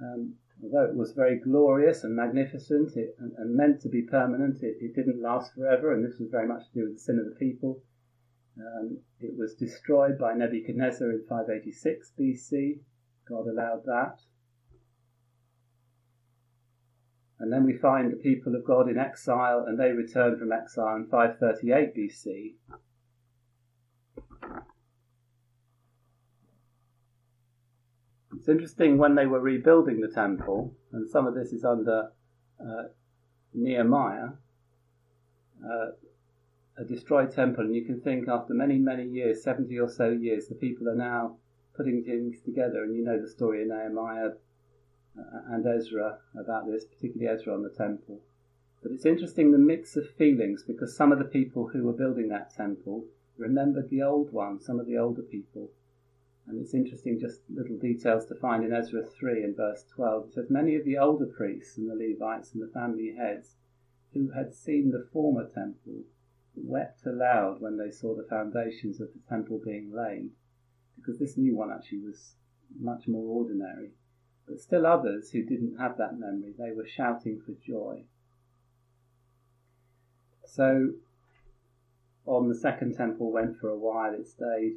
Um, 0.00 0.34
although 0.62 0.84
it 0.84 0.96
was 0.96 1.12
very 1.12 1.38
glorious 1.38 2.02
and 2.02 2.14
magnificent 2.14 2.96
it, 2.96 3.14
and, 3.18 3.32
and, 3.38 3.54
meant 3.54 3.80
to 3.82 3.88
be 3.88 4.02
permanent, 4.02 4.62
it, 4.62 4.76
it, 4.80 4.94
didn't 4.94 5.22
last 5.22 5.54
forever, 5.54 5.92
and 5.92 6.04
this 6.04 6.18
was 6.18 6.28
very 6.30 6.46
much 6.46 6.66
to 6.66 6.74
do 6.74 6.84
with 6.86 6.94
the 6.94 7.00
sin 7.00 7.18
of 7.18 7.26
the 7.26 7.38
people. 7.38 7.80
Um, 8.58 8.98
it 9.20 9.36
was 9.36 9.54
destroyed 9.54 10.18
by 10.18 10.34
Nebuchadnezzar 10.34 11.10
in 11.10 11.24
586 11.28 12.12
BC. 12.18 12.80
God 13.28 13.46
allowed 13.46 13.84
that. 13.84 14.20
And 17.40 17.52
then 17.52 17.64
we 17.64 17.72
find 17.72 18.12
the 18.12 18.16
people 18.16 18.56
of 18.56 18.64
God 18.64 18.88
in 18.88 18.98
exile, 18.98 19.64
and 19.66 19.78
they 19.78 19.92
return 19.92 20.36
from 20.38 20.52
exile 20.52 20.96
in 20.96 21.06
538 21.06 21.94
BC. 21.94 22.54
It's 28.36 28.48
interesting 28.48 28.98
when 28.98 29.14
they 29.14 29.26
were 29.26 29.40
rebuilding 29.40 30.00
the 30.00 30.08
temple, 30.08 30.74
and 30.92 31.08
some 31.08 31.26
of 31.26 31.34
this 31.34 31.52
is 31.52 31.64
under 31.64 32.10
uh, 32.60 32.84
Nehemiah. 33.54 34.30
Uh, 35.64 35.90
a 36.78 36.84
destroyed 36.84 37.32
temple, 37.32 37.64
and 37.64 37.74
you 37.74 37.84
can 37.84 38.00
think 38.00 38.28
after 38.28 38.54
many, 38.54 38.78
many 38.78 39.04
years, 39.04 39.42
70 39.42 39.76
or 39.80 39.88
so 39.88 40.10
years, 40.10 40.46
the 40.46 40.54
people 40.54 40.88
are 40.88 40.94
now 40.94 41.36
putting 41.76 42.04
things 42.04 42.40
together, 42.40 42.84
and 42.84 42.94
you 42.94 43.04
know 43.04 43.20
the 43.20 43.28
story 43.28 43.62
of 43.62 43.68
Nehemiah 43.68 44.30
uh, 45.18 45.40
and 45.50 45.66
Ezra 45.66 46.18
about 46.38 46.70
this, 46.70 46.84
particularly 46.84 47.28
Ezra 47.28 47.52
on 47.52 47.64
the 47.64 47.70
temple. 47.70 48.20
But 48.80 48.92
it's 48.92 49.06
interesting 49.06 49.50
the 49.50 49.58
mix 49.58 49.96
of 49.96 50.08
feelings 50.08 50.62
because 50.62 50.96
some 50.96 51.10
of 51.10 51.18
the 51.18 51.24
people 51.24 51.66
who 51.68 51.82
were 51.82 51.92
building 51.92 52.28
that 52.28 52.54
temple 52.54 53.06
remembered 53.36 53.90
the 53.90 54.02
old 54.02 54.32
one, 54.32 54.60
some 54.60 54.78
of 54.78 54.86
the 54.86 54.96
older 54.96 55.22
people. 55.22 55.70
And 56.46 56.60
it's 56.60 56.74
interesting 56.74 57.18
just 57.18 57.40
little 57.50 57.76
details 57.76 58.24
to 58.26 58.36
find 58.36 58.64
in 58.64 58.72
Ezra 58.72 59.04
3 59.04 59.42
and 59.42 59.56
verse 59.56 59.84
12. 59.94 60.28
It 60.28 60.34
says, 60.34 60.46
Many 60.48 60.76
of 60.76 60.84
the 60.84 60.96
older 60.96 61.26
priests 61.26 61.76
and 61.76 61.90
the 61.90 61.94
Levites 61.94 62.54
and 62.54 62.62
the 62.62 62.72
family 62.72 63.14
heads 63.16 63.56
who 64.14 64.30
had 64.30 64.54
seen 64.54 64.90
the 64.90 65.06
former 65.12 65.44
temple 65.44 66.04
wept 66.64 67.06
aloud 67.06 67.60
when 67.60 67.76
they 67.76 67.90
saw 67.90 68.14
the 68.14 68.28
foundations 68.28 69.00
of 69.00 69.08
the 69.12 69.20
temple 69.28 69.60
being 69.64 69.92
laid, 69.94 70.30
because 70.96 71.18
this 71.18 71.36
new 71.36 71.56
one 71.56 71.70
actually 71.70 72.00
was 72.00 72.34
much 72.78 73.08
more 73.08 73.24
ordinary. 73.24 73.90
But 74.46 74.60
still 74.60 74.86
others 74.86 75.30
who 75.30 75.42
didn't 75.42 75.76
have 75.78 75.98
that 75.98 76.18
memory, 76.18 76.54
they 76.58 76.72
were 76.72 76.86
shouting 76.86 77.40
for 77.44 77.52
joy. 77.66 78.04
So 80.44 80.92
on 82.26 82.48
the 82.48 82.54
second 82.54 82.96
temple 82.96 83.30
went 83.30 83.58
for 83.58 83.68
a 83.68 83.78
while, 83.78 84.14
it 84.14 84.26
stayed, 84.26 84.76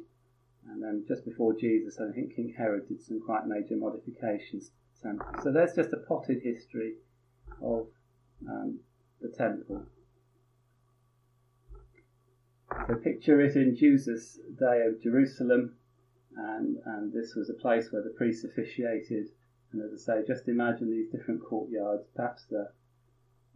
and 0.68 0.82
then 0.82 1.04
just 1.08 1.24
before 1.24 1.54
Jesus, 1.54 1.98
I 2.00 2.12
think 2.14 2.36
King 2.36 2.54
Herod 2.56 2.88
did 2.88 3.02
some 3.02 3.20
quite 3.20 3.46
major 3.46 3.76
modifications 3.76 4.70
temple. 5.02 5.26
So 5.42 5.52
there's 5.52 5.74
just 5.74 5.92
a 5.92 5.98
potted 6.08 6.42
history 6.42 6.94
of 7.62 7.88
um, 8.48 8.78
the 9.20 9.28
temple. 9.28 9.86
So 12.86 12.94
picture 12.96 13.40
it 13.40 13.56
in 13.56 13.76
Jesus' 13.76 14.38
day 14.58 14.82
of 14.86 15.00
Jerusalem, 15.00 15.76
and, 16.36 16.76
and 16.84 17.12
this 17.12 17.34
was 17.34 17.50
a 17.50 17.54
place 17.54 17.90
where 17.90 18.02
the 18.02 18.14
priests 18.16 18.44
officiated. 18.44 19.28
And 19.72 19.82
as 19.82 20.08
I 20.08 20.20
say, 20.20 20.26
just 20.26 20.48
imagine 20.48 20.90
these 20.90 21.10
different 21.10 21.42
courtyards, 21.44 22.08
perhaps 22.14 22.44
the 22.50 22.70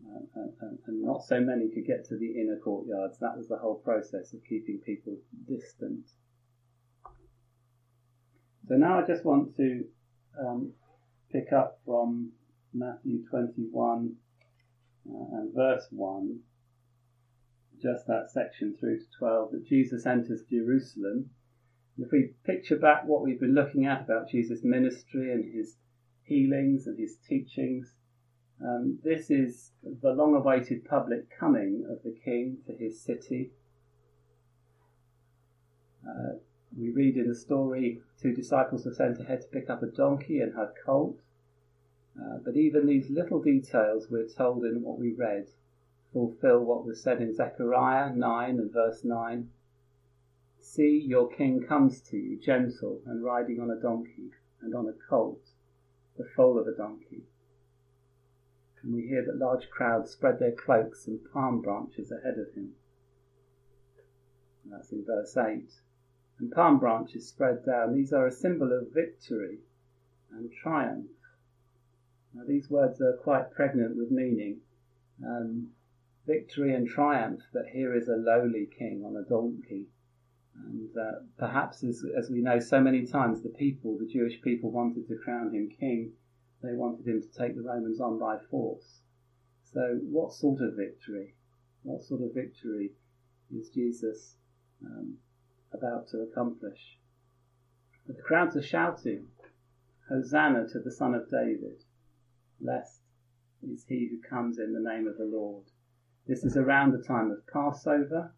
uh, 0.05 0.41
and, 0.61 0.79
and, 0.87 1.03
not 1.03 1.25
so 1.25 1.41
many 1.41 1.69
could 1.69 1.87
get 1.87 2.05
to 2.05 2.17
the 2.17 2.41
inner 2.41 2.59
courtyards. 2.59 3.19
That 3.19 3.37
was 3.37 3.49
the 3.49 3.57
whole 3.57 3.77
process 3.77 4.33
of 4.35 4.45
keeping 4.49 4.79
people 4.79 5.17
distant. 5.49 6.05
So 8.69 8.75
now 8.75 9.01
I 9.01 9.07
just 9.07 9.25
want 9.25 9.57
to 9.57 9.85
um, 10.39 10.73
pick 11.33 11.53
up 11.53 11.81
from 11.85 12.33
Matthew 12.75 13.27
21 13.31 14.15
uh, 15.09 15.37
and 15.39 15.55
verse 15.55 15.87
1, 15.91 16.41
just 17.83 18.07
that 18.07 18.31
section 18.31 18.75
through 18.79 18.99
to 18.99 19.05
12, 19.19 19.53
that 19.53 19.67
Jesus 19.67 20.07
enters 20.07 20.43
Jerusalem. 20.51 21.31
if 21.99 22.11
we 22.11 22.35
picture 22.45 22.77
back 22.77 23.07
what 23.07 23.23
we've 23.23 23.41
been 23.41 23.55
looking 23.55 23.87
at 23.87 24.03
about 24.03 24.29
Jesus' 24.29 24.65
ministry 24.65 25.33
and 25.33 25.55
his 25.55 25.77
healings 26.25 26.87
and 26.87 26.99
his 26.99 27.17
teachings, 27.29 27.95
um, 28.65 28.99
this 29.05 29.31
is 29.31 29.73
the 30.03 30.13
long 30.13 30.35
awaited 30.35 30.85
public 30.85 31.29
coming 31.39 31.87
of 31.91 32.03
the 32.03 32.17
king 32.25 32.59
to 32.67 32.73
his 32.73 33.01
city. 33.01 33.51
Uh, 36.09 36.39
we 36.77 36.91
read 36.91 37.17
in 37.17 37.29
the 37.29 37.35
story 37.35 38.01
two 38.21 38.35
disciples 38.35 38.87
are 38.87 38.95
sent 38.95 39.21
ahead 39.21 39.43
to 39.43 39.49
pick 39.49 39.69
up 39.69 39.83
a 39.83 39.87
donkey 39.87 40.41
and 40.41 40.55
her 40.55 40.73
colt. 40.85 41.19
Uh, 42.19 42.39
but 42.45 42.57
even 42.57 42.87
these 42.87 43.11
little 43.11 43.43
details 43.43 44.07
we're 44.11 44.29
told 44.29 44.65
in 44.65 44.83
what 44.83 44.99
we 44.99 45.13
read 45.13 45.47
fulfill 46.17 46.61
what 46.61 46.87
was 46.87 47.03
said 47.03 47.21
in 47.21 47.35
Zechariah 47.35 48.15
9 48.15 48.51
and 48.59 48.73
verse 48.73 49.05
9. 49.05 49.51
See, 50.61 50.99
your 50.99 51.29
king 51.29 51.63
comes 51.63 52.01
to 52.09 52.17
you, 52.17 52.39
gentle 52.41 53.03
and 53.05 53.23
riding 53.23 53.61
on 53.61 53.71
a 53.71 53.81
donkey 53.81 54.31
and 54.63 54.75
on 54.75 54.89
a 54.89 55.09
colt, 55.11 55.51
the 56.17 56.25
foal 56.25 56.59
of 56.59 56.67
a 56.67 56.75
donkey 56.75 57.25
and 58.87 58.95
we 58.95 59.09
hear 59.09 59.25
that 59.25 59.37
large 59.37 59.69
crowds 59.69 60.13
spread 60.13 60.39
their 60.39 60.53
cloaks 60.53 61.09
and 61.09 61.19
palm 61.33 61.61
branches 61.61 62.13
ahead 62.13 62.39
of 62.39 62.55
him. 62.55 62.71
And 64.63 64.73
that's 64.73 64.93
in 64.93 65.05
verse 65.05 65.37
8. 65.37 65.73
And 66.39 66.53
palm 66.53 66.79
branches 66.79 67.27
spread 67.27 67.67
down. 67.67 67.97
These 67.97 68.13
are 68.13 68.29
a 68.29 68.33
symbol 68.33 68.73
of 68.73 68.95
victory 68.95 69.59
and 70.31 70.53
triumph. 70.53 71.11
Now, 72.33 72.45
these 72.47 72.71
words 72.71 73.01
are 73.01 73.15
quite 73.15 73.51
pregnant 73.51 73.97
with 73.97 74.13
meaning. 74.13 74.61
Um, 75.25 75.71
victory 76.27 76.75
and 76.75 76.89
triumph, 76.89 77.41
but 77.53 77.67
here 77.73 77.95
is 77.95 78.09
a 78.09 78.17
lowly 78.17 78.69
king 78.79 79.03
on 79.05 79.17
a 79.17 79.29
donkey. 79.29 79.87
And 80.55 80.91
uh, 80.97 81.21
perhaps, 81.39 81.85
as, 81.85 82.03
as 82.17 82.31
we 82.31 82.41
know 82.41 82.59
so 82.59 82.81
many 82.81 83.07
times, 83.07 83.43
the 83.43 83.51
people, 83.51 83.99
the 83.99 84.07
Jewish 84.07 84.41
people, 84.43 84.71
wanted 84.71 85.07
to 85.09 85.19
crown 85.23 85.55
him 85.55 85.69
king 85.79 86.13
they 86.63 86.73
wanted 86.73 87.07
him 87.07 87.21
to 87.21 87.39
take 87.39 87.55
the 87.55 87.63
Romans 87.63 88.01
on 88.01 88.19
by 88.19 88.39
force. 88.51 89.01
So, 89.73 90.01
what 90.03 90.33
sort 90.33 90.61
of 90.61 90.75
victory? 90.75 91.35
What 91.83 92.03
sort 92.03 92.23
of 92.23 92.35
victory 92.35 92.93
is 93.55 93.69
Jesus 93.71 94.37
um, 94.85 95.19
about 95.73 96.09
to 96.09 96.21
accomplish? 96.21 96.99
But 98.07 98.17
the 98.17 98.23
crowds 98.23 98.57
are 98.57 98.63
shouting, 98.63 99.29
Hosanna 100.09 100.67
to 100.69 100.81
the 100.81 100.91
Son 100.91 101.15
of 101.15 101.31
David. 101.31 101.83
Blessed 102.61 103.03
is 103.63 103.85
he 103.89 104.09
who 104.09 104.29
comes 104.29 104.59
in 104.59 104.73
the 104.73 104.81
name 104.81 105.07
of 105.07 105.19
the 105.19 105.25
Lord. 105.25 105.65
This 106.27 106.45
is 106.45 106.57
around 106.57 106.93
the 106.93 107.03
time 107.03 107.31
of 107.31 107.47
Passover, 107.47 108.35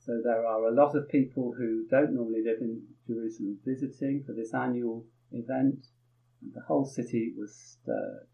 so 0.00 0.20
there 0.24 0.44
are 0.44 0.66
a 0.66 0.74
lot 0.74 0.96
of 0.96 1.08
people 1.08 1.54
who 1.56 1.86
don't 1.88 2.14
normally 2.14 2.42
live 2.44 2.60
in 2.60 2.82
Jerusalem 3.06 3.58
visiting 3.64 4.24
for 4.24 4.32
this 4.32 4.52
annual 4.52 5.06
event 5.30 5.86
and 6.40 6.52
the 6.52 6.62
whole 6.62 6.84
city 6.84 7.32
was 7.36 7.54
stirred. 7.54 8.26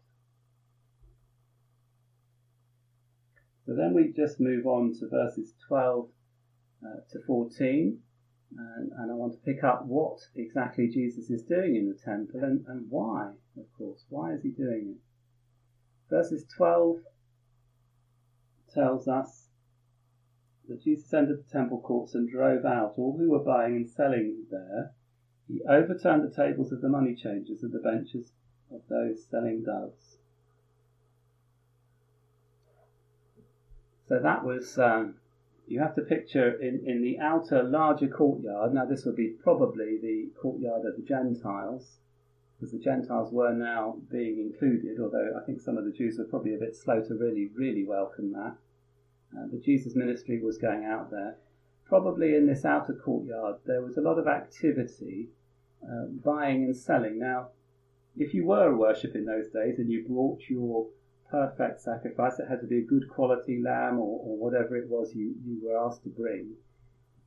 So 3.67 3.75
then 3.75 3.93
we 3.93 4.11
just 4.11 4.39
move 4.39 4.65
on 4.65 4.93
to 4.99 5.07
verses 5.07 5.53
12 5.67 6.09
uh, 6.83 7.01
to 7.11 7.19
14, 7.27 7.99
and, 8.57 8.91
and, 8.97 9.11
I 9.11 9.13
want 9.13 9.33
to 9.33 9.39
pick 9.39 9.63
up 9.63 9.85
what 9.85 10.17
exactly 10.35 10.87
Jesus 10.87 11.29
is 11.29 11.43
doing 11.43 11.75
in 11.75 11.87
the 11.87 11.99
temple 12.03 12.43
and, 12.43 12.65
and 12.67 12.87
why, 12.89 13.33
of 13.55 13.71
course. 13.77 14.05
Why 14.09 14.33
is 14.33 14.41
he 14.41 14.49
doing 14.49 14.95
it? 14.95 15.01
Verses 16.09 16.45
12 16.57 16.95
tells 18.73 19.07
us 19.07 19.47
that 20.67 20.83
Jesus 20.83 21.13
entered 21.13 21.39
the 21.39 21.51
temple 21.51 21.81
courts 21.81 22.15
and 22.15 22.29
drove 22.29 22.65
out 22.65 22.93
all 22.97 23.17
who 23.17 23.31
were 23.31 23.39
buying 23.39 23.75
and 23.75 23.89
selling 23.89 24.45
there 24.51 24.93
he 25.49 25.63
overturned 25.67 26.23
the 26.23 26.35
tables 26.35 26.71
of 26.71 26.81
the 26.81 26.89
money 26.89 27.15
changers 27.15 27.63
and 27.63 27.73
the 27.73 27.79
benches 27.79 28.33
of 28.71 28.81
those 28.87 29.25
selling 29.25 29.63
doves. 29.63 30.17
So 34.07 34.19
that 34.19 34.45
was, 34.45 34.77
um, 34.77 35.15
you 35.67 35.79
have 35.79 35.95
to 35.95 36.01
picture 36.01 36.51
in, 36.61 36.83
in 36.85 37.01
the 37.01 37.19
outer 37.19 37.63
larger 37.63 38.07
courtyard. 38.07 38.73
Now, 38.73 38.85
this 38.85 39.05
would 39.05 39.15
be 39.15 39.29
probably 39.29 39.97
the 39.99 40.29
courtyard 40.39 40.85
of 40.85 40.95
the 40.95 41.03
Gentiles, 41.03 41.97
because 42.59 42.73
the 42.73 42.79
Gentiles 42.79 43.31
were 43.31 43.53
now 43.53 43.97
being 44.11 44.37
included, 44.37 44.99
although 44.99 45.39
I 45.41 45.45
think 45.45 45.61
some 45.61 45.77
of 45.77 45.85
the 45.85 45.93
Jews 45.93 46.17
were 46.17 46.25
probably 46.25 46.55
a 46.55 46.59
bit 46.59 46.75
slow 46.75 47.01
to 47.01 47.13
really, 47.15 47.49
really 47.55 47.85
welcome 47.85 48.33
that. 48.33 48.57
Uh, 49.37 49.47
Jesus' 49.63 49.95
ministry 49.95 50.41
was 50.41 50.57
going 50.57 50.83
out 50.83 51.09
there. 51.09 51.37
Probably 51.85 52.35
in 52.35 52.47
this 52.47 52.65
outer 52.65 52.93
courtyard, 52.93 53.57
there 53.65 53.81
was 53.81 53.95
a 53.95 54.01
lot 54.01 54.19
of 54.19 54.27
activity 54.27 55.29
uh, 55.83 56.05
buying 56.23 56.65
and 56.65 56.75
selling. 56.75 57.17
Now, 57.17 57.49
if 58.17 58.33
you 58.33 58.45
were 58.45 58.67
a 58.67 58.75
worship 58.75 59.15
in 59.15 59.25
those 59.25 59.47
days 59.47 59.79
and 59.79 59.89
you 59.89 60.05
brought 60.05 60.41
your 60.49 60.87
perfect 61.31 61.79
sacrifice, 61.79 62.39
it 62.39 62.49
had 62.49 62.59
to 62.61 62.67
be 62.67 62.79
a 62.79 62.85
good 62.85 63.07
quality 63.09 63.61
lamb 63.61 63.99
or, 63.99 64.19
or 64.21 64.37
whatever 64.37 64.75
it 64.75 64.89
was 64.89 65.15
you, 65.15 65.35
you 65.45 65.61
were 65.63 65.77
asked 65.77 66.03
to 66.03 66.09
bring. 66.09 66.55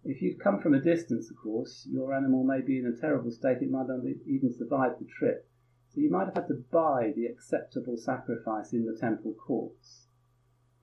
If 0.04 0.20
you'd 0.20 0.40
come 0.40 0.60
from 0.60 0.74
a 0.74 0.80
distance, 0.80 1.30
of 1.30 1.36
course, 1.36 1.86
your 1.90 2.12
animal 2.12 2.42
may 2.42 2.60
be 2.60 2.78
in 2.78 2.86
a 2.86 3.00
terrible 3.00 3.30
state, 3.30 3.62
it 3.62 3.70
might 3.70 3.86
not 3.86 4.00
even 4.26 4.52
survive 4.52 4.98
the 4.98 5.06
trip. 5.06 5.48
So 5.88 6.00
you 6.00 6.10
might 6.10 6.24
have 6.24 6.34
had 6.34 6.48
to 6.48 6.64
buy 6.72 7.12
the 7.14 7.26
acceptable 7.26 7.96
sacrifice 7.96 8.72
in 8.72 8.84
the 8.84 8.98
temple 8.98 9.34
courts. 9.34 10.08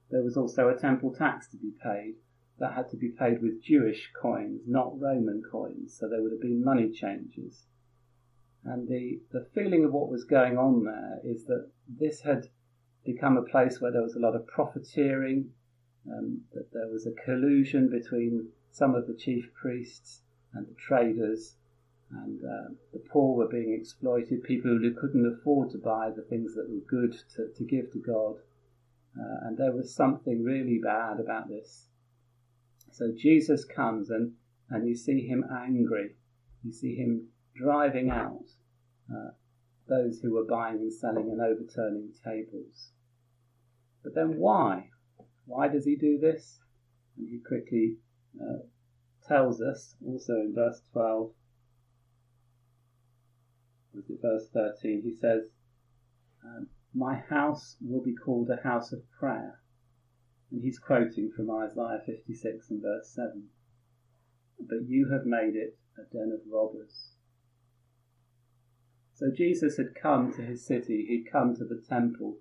There 0.10 0.24
was 0.24 0.38
also 0.38 0.70
a 0.70 0.78
temple 0.78 1.14
tax 1.14 1.50
to 1.50 1.58
be 1.58 1.72
paid, 1.84 2.16
that 2.60 2.74
had 2.74 2.90
to 2.90 2.98
be 2.98 3.10
paid 3.10 3.42
with 3.42 3.62
Jewish 3.62 4.12
coins, 4.22 4.62
not 4.68 5.00
Roman 5.00 5.42
coins, 5.52 5.98
so 5.98 6.08
there 6.08 6.22
would 6.22 6.32
have 6.32 6.42
been 6.42 6.64
money 6.64 6.90
changes. 6.90 7.66
And 8.64 8.88
the, 8.88 9.22
the 9.32 9.48
feeling 9.54 9.84
of 9.86 9.94
what 9.94 10.10
was 10.10 10.26
going 10.26 10.58
on 10.58 10.84
there 10.84 11.20
is 11.24 11.46
that 11.46 11.72
this 11.88 12.22
had 12.22 12.48
become 13.06 13.38
a 13.38 13.44
place 13.44 13.80
where 13.80 13.92
there 13.92 14.04
was 14.04 14.16
a 14.16 14.20
lot 14.20 14.36
of 14.36 14.46
profiteering, 14.48 15.52
um, 16.10 16.42
that 16.54 16.72
there 16.74 16.88
was 16.88 17.06
a 17.06 17.24
collusion 17.26 17.90
between 17.90 18.50
some 18.72 18.96
of 18.96 19.08
the 19.08 19.14
chief 19.14 19.52
priests 19.54 20.22
and 20.54 20.68
the 20.68 20.76
traders, 20.76 21.56
and 22.12 22.42
uh, 22.44 22.74
the 22.92 23.00
poor 23.12 23.36
were 23.36 23.48
being 23.48 23.74
exploited, 23.74 24.44
people 24.44 24.72
who 24.72 24.94
couldn't 24.94 25.26
afford 25.26 25.70
to 25.72 25.78
buy 25.78 26.10
the 26.16 26.24
things 26.24 26.56
that 26.56 26.70
were 26.70 26.82
good 26.88 27.14
to, 27.36 27.50
to 27.56 27.64
give 27.64 27.92
to 27.92 28.00
God. 28.00 28.38
Uh, 29.20 29.48
and 29.48 29.58
there 29.58 29.72
was 29.72 29.94
something 29.94 30.44
really 30.44 30.80
bad 30.84 31.20
about 31.20 31.50
this. 31.50 31.88
So 32.92 33.12
Jesus 33.16 33.64
comes 33.66 34.10
and, 34.10 34.34
and 34.70 34.88
you 34.88 34.96
see 34.96 35.28
him 35.28 35.46
angry. 35.52 36.16
You 36.64 36.72
see 36.72 36.96
him 36.96 37.28
driving 37.56 38.10
out 38.10 38.46
uh, 39.12 39.32
those 39.88 40.20
who 40.20 40.34
were 40.34 40.46
buying 40.46 40.78
and 40.78 40.94
selling 40.94 41.30
and 41.32 41.42
overturning 41.42 42.10
tables. 42.24 42.92
But 44.04 44.16
then 44.16 44.38
why? 44.38 44.90
Why 45.46 45.68
does 45.68 45.86
he 45.86 45.96
do 45.96 46.18
this? 46.18 46.60
And 47.18 47.28
he 47.30 47.40
quickly 47.40 47.98
uh, 48.40 48.64
tells 49.28 49.62
us, 49.62 49.96
also 50.06 50.34
in 50.34 50.54
verse 50.56 50.82
12, 50.92 51.32
was 53.94 54.10
it 54.10 54.20
verse 54.22 54.48
13? 54.54 55.02
He 55.04 55.16
says, 55.16 55.44
um, 56.44 56.68
My 56.94 57.16
house 57.16 57.76
will 57.82 58.04
be 58.04 58.16
called 58.16 58.50
a 58.50 58.68
house 58.68 58.92
of 58.92 59.10
prayer. 59.20 59.60
And 60.52 60.64
he's 60.64 60.80
quoting 60.80 61.32
from 61.36 61.52
Isaiah 61.52 62.02
56 62.06 62.70
and 62.70 62.82
verse 62.82 63.10
7. 63.14 63.50
But 64.60 64.88
you 64.88 65.10
have 65.12 65.26
made 65.26 65.56
it 65.56 65.78
a 65.98 66.04
den 66.12 66.32
of 66.34 66.42
robbers. 66.52 67.12
So 69.14 69.28
Jesus 69.36 69.78
had 69.78 69.96
come 70.02 70.32
to 70.34 70.42
his 70.42 70.66
city, 70.66 71.06
he'd 71.08 71.30
come 71.30 71.54
to 71.56 71.66
the 71.66 71.84
temple, 71.88 72.38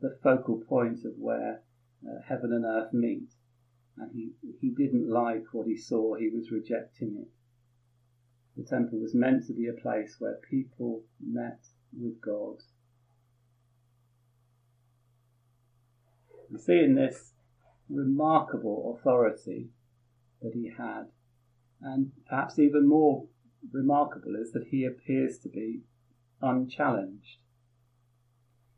the 0.00 0.18
focal 0.22 0.62
point 0.66 1.04
of 1.04 1.12
where 1.18 1.62
uh, 2.04 2.22
heaven 2.26 2.52
and 2.52 2.64
earth 2.64 2.92
meet. 2.92 3.28
And 3.98 4.10
he, 4.14 4.30
he 4.60 4.70
didn't 4.70 5.08
like 5.08 5.44
what 5.52 5.66
he 5.66 5.76
saw, 5.76 6.14
he 6.14 6.28
was 6.28 6.50
rejecting 6.50 7.16
it. 7.20 7.28
The 8.56 8.64
temple 8.64 9.00
was 9.00 9.14
meant 9.14 9.46
to 9.46 9.54
be 9.54 9.66
a 9.66 9.80
place 9.80 10.16
where 10.18 10.38
people 10.50 11.04
met 11.20 11.60
with 11.98 12.20
God. 12.20 12.56
You 16.50 16.58
see 16.58 16.80
in 16.80 16.94
this 16.94 17.32
remarkable 17.88 18.98
authority 18.98 19.70
that 20.42 20.52
he 20.54 20.70
had, 20.76 21.04
and 21.80 22.12
perhaps 22.28 22.58
even 22.58 22.86
more 22.86 23.26
remarkable 23.72 24.36
is 24.36 24.52
that 24.52 24.66
he 24.68 24.84
appears 24.84 25.38
to 25.38 25.48
be 25.48 25.82
unchallenged. 26.42 27.38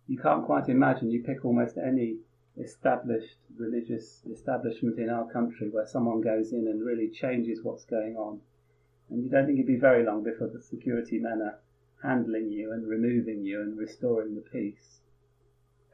You 0.07 0.18
can't 0.18 0.44
quite 0.44 0.68
imagine, 0.68 1.11
you 1.11 1.22
pick 1.22 1.44
almost 1.44 1.77
any 1.77 2.18
established 2.57 3.37
religious 3.57 4.23
establishment 4.31 4.99
in 4.99 5.11
our 5.11 5.31
country 5.33 5.69
where 5.71 5.87
someone 5.87 6.21
goes 6.21 6.53
in 6.53 6.69
and 6.69 6.85
really 6.85 7.09
changes 7.09 7.62
what's 7.62 7.85
going 7.85 8.17
on. 8.17 8.40
And 9.11 9.23
you 9.23 9.29
don't 9.29 9.47
think 9.47 9.59
it'd 9.59 9.67
be 9.67 9.77
very 9.77 10.05
long 10.05 10.23
before 10.23 10.49
the 10.49 10.61
security 10.61 11.19
men 11.19 11.43
are 11.43 11.59
handling 12.03 12.51
you 12.51 12.73
and 12.73 12.87
removing 12.87 13.45
you 13.45 13.61
and 13.61 13.77
restoring 13.77 14.35
the 14.35 14.40
peace. 14.40 15.01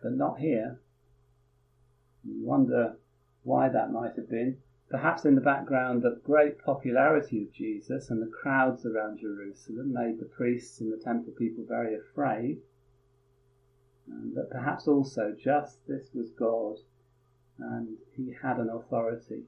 But 0.02 0.12
not 0.12 0.38
here. 0.38 0.80
You 2.24 2.44
wonder 2.44 2.96
why 3.42 3.68
that 3.68 3.92
might 3.92 4.16
have 4.16 4.28
been. 4.28 4.58
Perhaps 4.90 5.24
in 5.24 5.36
the 5.36 5.40
background, 5.40 6.02
the 6.02 6.20
great 6.24 6.58
popularity 6.58 7.42
of 7.42 7.52
Jesus 7.52 8.10
and 8.10 8.20
the 8.20 8.26
crowds 8.26 8.84
around 8.84 9.20
Jerusalem 9.20 9.92
made 9.92 10.18
the 10.18 10.24
priests 10.24 10.80
and 10.80 10.92
the 10.92 11.02
temple 11.02 11.32
people 11.32 11.64
very 11.64 11.94
afraid. 11.94 12.60
That 14.34 14.50
perhaps 14.50 14.86
also 14.86 15.34
just 15.38 15.86
this 15.86 16.10
was 16.14 16.30
God 16.30 16.76
and 17.58 17.96
he 18.16 18.34
had 18.42 18.58
an 18.58 18.70
authority. 18.70 19.44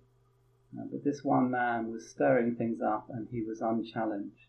Uh, 0.77 0.85
but 0.91 1.05
this 1.05 1.23
one 1.23 1.51
man 1.51 1.93
was 1.93 2.09
stirring 2.09 2.57
things 2.57 2.81
up 2.81 3.07
and 3.11 3.29
he 3.31 3.43
was 3.43 3.61
unchallenged. 3.61 4.47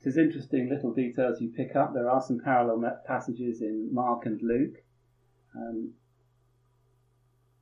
It 0.00 0.08
is 0.08 0.16
interesting 0.16 0.68
little 0.68 0.94
details 0.94 1.40
you 1.40 1.50
pick 1.54 1.76
up. 1.76 1.92
There 1.92 2.08
are 2.08 2.22
some 2.22 2.40
parallel 2.42 3.00
passages 3.06 3.60
in 3.60 3.92
Mark 3.92 4.24
and 4.24 4.40
Luke. 4.42 4.82
Um, 5.54 5.92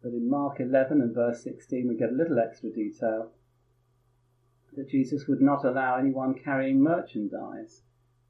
but 0.03 0.13
in 0.13 0.31
Mark 0.31 0.61
11 0.61 1.01
and 1.01 1.15
verse 1.15 1.43
16, 1.43 1.89
we 1.89 1.97
get 1.97 2.11
a 2.11 2.15
little 2.15 2.39
extra 2.39 2.71
detail 2.71 3.33
that 4.77 4.89
Jesus 4.89 5.27
would 5.27 5.41
not 5.41 5.65
allow 5.65 5.97
anyone 5.97 6.35
carrying 6.35 6.81
merchandise 6.81 7.83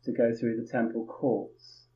to 0.04 0.12
go 0.12 0.34
through 0.34 0.56
the 0.60 0.68
temple 0.68 1.06
courts. 1.06 1.86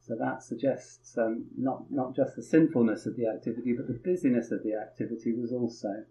So 0.00 0.16
that 0.18 0.42
suggests 0.42 1.18
um, 1.18 1.46
not, 1.56 1.90
not 1.90 2.16
just 2.16 2.36
the 2.36 2.42
sinfulness 2.42 3.04
of 3.04 3.16
the 3.16 3.26
activity, 3.26 3.74
but 3.76 3.86
the 3.88 4.00
busyness 4.02 4.50
of 4.50 4.62
the 4.62 4.74
activity 4.74 5.34
was 5.34 5.52
also 5.52 6.04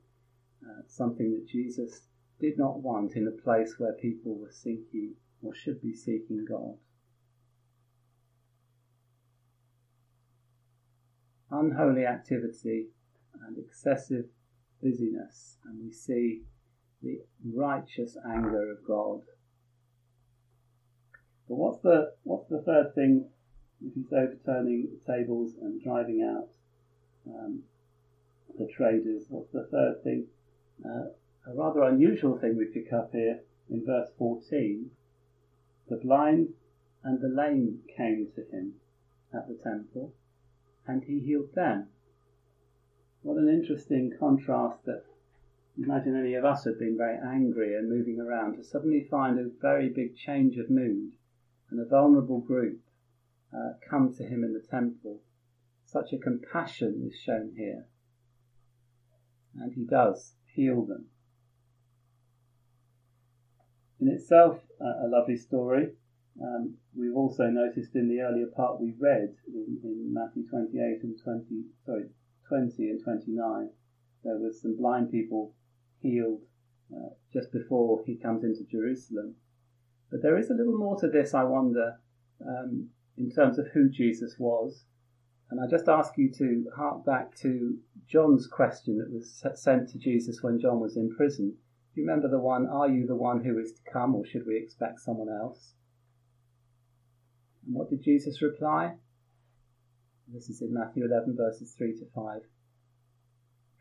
uh, 0.64 0.82
something 0.88 1.32
that 1.32 1.48
Jesus 1.48 2.02
did 2.40 2.58
not 2.58 2.82
want 2.82 3.16
in 3.16 3.28
a 3.28 3.44
place 3.44 3.76
where 3.78 3.94
people 3.94 4.38
were 4.38 4.52
seeking 4.52 5.16
or 5.42 5.54
should 5.56 5.82
be 5.82 5.96
seeking 5.96 6.46
God. 6.48 6.76
Unholy 11.50 12.06
activity 12.06 12.90
and 13.48 13.58
excessive 13.58 14.26
busyness, 14.82 15.58
and 15.66 15.84
we 15.84 15.92
see 15.92 16.42
the 17.02 17.22
righteous 17.44 18.18
anger 18.30 18.72
of 18.72 18.86
God. 18.86 19.22
But 21.48 21.56
what's 21.56 21.82
the 21.82 22.14
what's 22.24 22.50
the 22.50 22.62
third 22.62 22.94
thing 22.94 23.30
if 23.82 23.94
he's 23.94 24.12
overturning 24.12 25.00
tables 25.08 25.54
and 25.62 25.82
driving 25.82 26.22
out 26.22 26.50
um, 27.26 27.64
the 28.58 28.68
traders? 28.68 29.28
What's 29.30 29.52
the 29.52 29.66
third 29.72 30.04
thing? 30.04 30.28
Uh, 30.84 31.10
a 31.50 31.54
rather 31.54 31.84
unusual 31.84 32.38
thing 32.38 32.58
we 32.58 32.66
pick 32.66 32.92
up 32.92 33.12
here 33.14 33.40
in 33.70 33.86
verse 33.86 34.10
14. 34.18 34.92
The 35.90 35.96
blind 35.96 36.54
and 37.04 37.22
the 37.22 37.30
lame 37.30 37.80
came 37.96 38.28
to 38.36 38.42
him 38.42 38.74
at 39.34 39.48
the 39.48 39.56
temple, 39.56 40.14
and 40.86 41.04
he 41.06 41.20
healed 41.20 41.54
them. 41.56 41.88
What 43.22 43.38
an 43.38 43.48
interesting 43.48 44.12
contrast 44.20 44.84
that 44.86 45.04
imagine 45.78 46.18
any 46.18 46.34
of 46.34 46.44
us 46.44 46.66
had 46.66 46.78
been 46.78 46.98
very 46.98 47.18
angry 47.18 47.76
and 47.76 47.90
moving 47.90 48.20
around 48.20 48.58
to 48.58 48.64
suddenly 48.64 49.08
find 49.10 49.40
a 49.40 49.50
very 49.62 49.88
big 49.88 50.18
change 50.18 50.58
of 50.58 50.70
mood 50.70 51.14
and 51.70 51.80
a 51.80 51.86
vulnerable 51.86 52.40
group 52.40 52.80
uh, 53.54 53.74
come 53.90 54.14
to 54.16 54.24
him 54.24 54.44
in 54.44 54.54
the 54.54 54.66
temple. 54.70 55.20
Such 55.86 56.14
a 56.14 56.18
compassion 56.18 57.08
is 57.08 57.18
shown 57.18 57.54
here. 57.56 57.88
And 59.56 59.74
he 59.74 59.86
does 59.86 60.34
heal 60.54 60.86
them. 60.86 61.06
In 64.00 64.08
itself, 64.10 64.60
uh, 64.80 65.06
a 65.06 65.08
lovely 65.08 65.38
story. 65.38 65.94
Um, 66.42 66.76
we've 66.96 67.16
also 67.16 67.48
noticed 67.48 67.96
in 67.96 68.10
the 68.10 68.22
earlier 68.22 68.48
part 68.48 68.80
we 68.80 68.94
read 69.00 69.34
in, 69.48 69.80
in 69.84 70.14
Matthew 70.14 70.48
28 70.48 71.04
and 71.04 71.18
20, 71.24 71.46
sorry, 71.84 72.06
20 72.48 72.90
and 72.90 73.04
29, 73.04 73.70
there 74.24 74.38
was 74.38 74.62
some 74.62 74.78
blind 74.78 75.12
people 75.12 75.54
healed 76.00 76.42
uh, 76.96 77.10
just 77.34 77.52
before 77.52 78.04
he 78.06 78.16
comes 78.16 78.44
into 78.44 78.64
Jerusalem. 78.70 79.36
But 80.12 80.22
there 80.22 80.38
is 80.38 80.50
a 80.50 80.54
little 80.54 80.78
more 80.78 81.00
to 81.00 81.08
this, 81.08 81.34
I 81.34 81.44
wonder, 81.44 82.00
um, 82.46 82.90
in 83.18 83.32
terms 83.32 83.60
of 83.60 83.68
who 83.74 83.90
Jesus 83.90 84.36
was. 84.38 84.86
And 85.50 85.62
I 85.62 85.68
just 85.68 85.88
ask 85.88 86.18
you 86.18 86.32
to 86.34 86.66
hark 86.76 87.06
back 87.06 87.36
to 87.38 87.78
John's 88.08 88.48
question 88.48 88.98
that 88.98 89.12
was 89.12 89.44
sent 89.56 89.90
to 89.90 89.98
Jesus 89.98 90.44
when 90.44 90.60
John 90.60 90.80
was 90.80 90.98
in 90.98 91.16
prison. 91.16 91.56
Do 91.94 92.02
you 92.02 92.08
remember 92.08 92.30
the 92.30 92.40
one, 92.40 92.68
Are 92.68 92.90
you 92.90 93.08
the 93.08 93.16
one 93.16 93.44
who 93.44 93.58
is 93.58 93.72
to 93.74 93.92
come, 93.92 94.14
or 94.14 94.26
should 94.26 94.46
we 94.46 94.58
expect 94.58 95.00
someone 95.00 95.30
else? 95.30 95.74
And 97.66 97.76
what 97.76 97.90
did 97.90 98.04
Jesus 98.04 98.42
reply? 98.42 98.96
This 100.28 100.50
is 100.50 100.62
in 100.62 100.74
Matthew 100.74 101.06
11, 101.06 101.36
verses 101.38 101.74
3 101.78 101.94
to 102.00 102.06
5. 102.14 102.42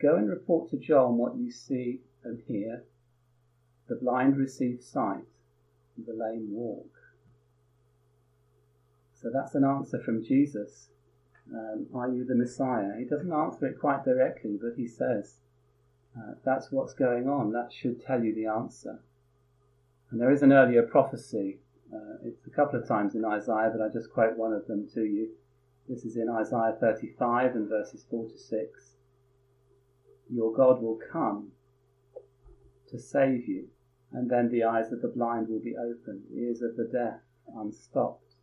Go 0.01 0.17
and 0.17 0.29
report 0.29 0.71
to 0.71 0.79
John 0.79 1.17
what 1.17 1.37
you 1.37 1.51
see 1.51 2.03
and 2.23 2.41
hear. 2.47 2.85
The 3.89 3.97
blind 3.97 4.37
receive 4.37 4.83
sight, 4.83 5.25
the 6.05 6.13
lame 6.13 6.49
walk. 6.53 6.91
So 9.15 9.31
that's 9.33 9.55
an 9.55 9.65
answer 9.65 9.99
from 9.99 10.25
Jesus. 10.25 10.89
Um, 11.53 11.87
are 11.95 12.09
you 12.09 12.25
the 12.25 12.35
Messiah? 12.35 12.93
He 12.99 13.05
doesn't 13.05 13.33
answer 13.33 13.67
it 13.67 13.81
quite 13.81 14.05
directly, 14.05 14.59
but 14.61 14.73
he 14.77 14.87
says, 14.87 15.41
uh, 16.17 16.35
that's 16.45 16.73
what's 16.73 16.95
going 16.95 17.29
on. 17.29 17.53
That 17.53 17.73
should 17.73 18.05
tell 18.05 18.23
you 18.23 18.35
the 18.35 18.47
answer. 18.47 19.01
And 20.11 20.21
there 20.21 20.31
is 20.31 20.43
an 20.43 20.53
earlier 20.53 20.83
prophecy. 20.83 21.59
Uh, 21.93 22.17
it's 22.25 22.47
a 22.47 22.51
couple 22.51 22.81
of 22.81 22.89
times 22.89 23.15
in 23.15 23.25
Isaiah, 23.25 23.73
but 23.77 23.85
I 23.85 23.89
just 23.93 24.13
quote 24.13 24.37
one 24.37 24.53
of 24.53 24.67
them 24.67 24.89
to 24.95 25.03
you. 25.03 25.31
This 25.89 26.05
is 26.05 26.17
in 26.17 26.29
Isaiah 26.29 26.77
35 26.81 27.55
and 27.55 27.69
verses 27.69 28.05
4 28.11 28.29
to 28.29 28.39
6. 28.39 28.97
Your 30.33 30.53
God 30.53 30.83
will 30.83 30.99
come 31.13 31.53
to 32.91 32.99
save 32.99 33.47
you, 33.47 33.69
and 34.13 34.31
then 34.31 34.51
the 34.51 34.65
eyes 34.65 34.93
of 34.93 35.03
the 35.03 35.09
blind 35.09 35.49
will 35.49 35.61
be 35.61 35.77
opened, 35.77 36.25
ears 36.33 36.63
of 36.63 36.77
the 36.77 36.85
deaf 36.85 37.21
unstopped. 37.57 38.35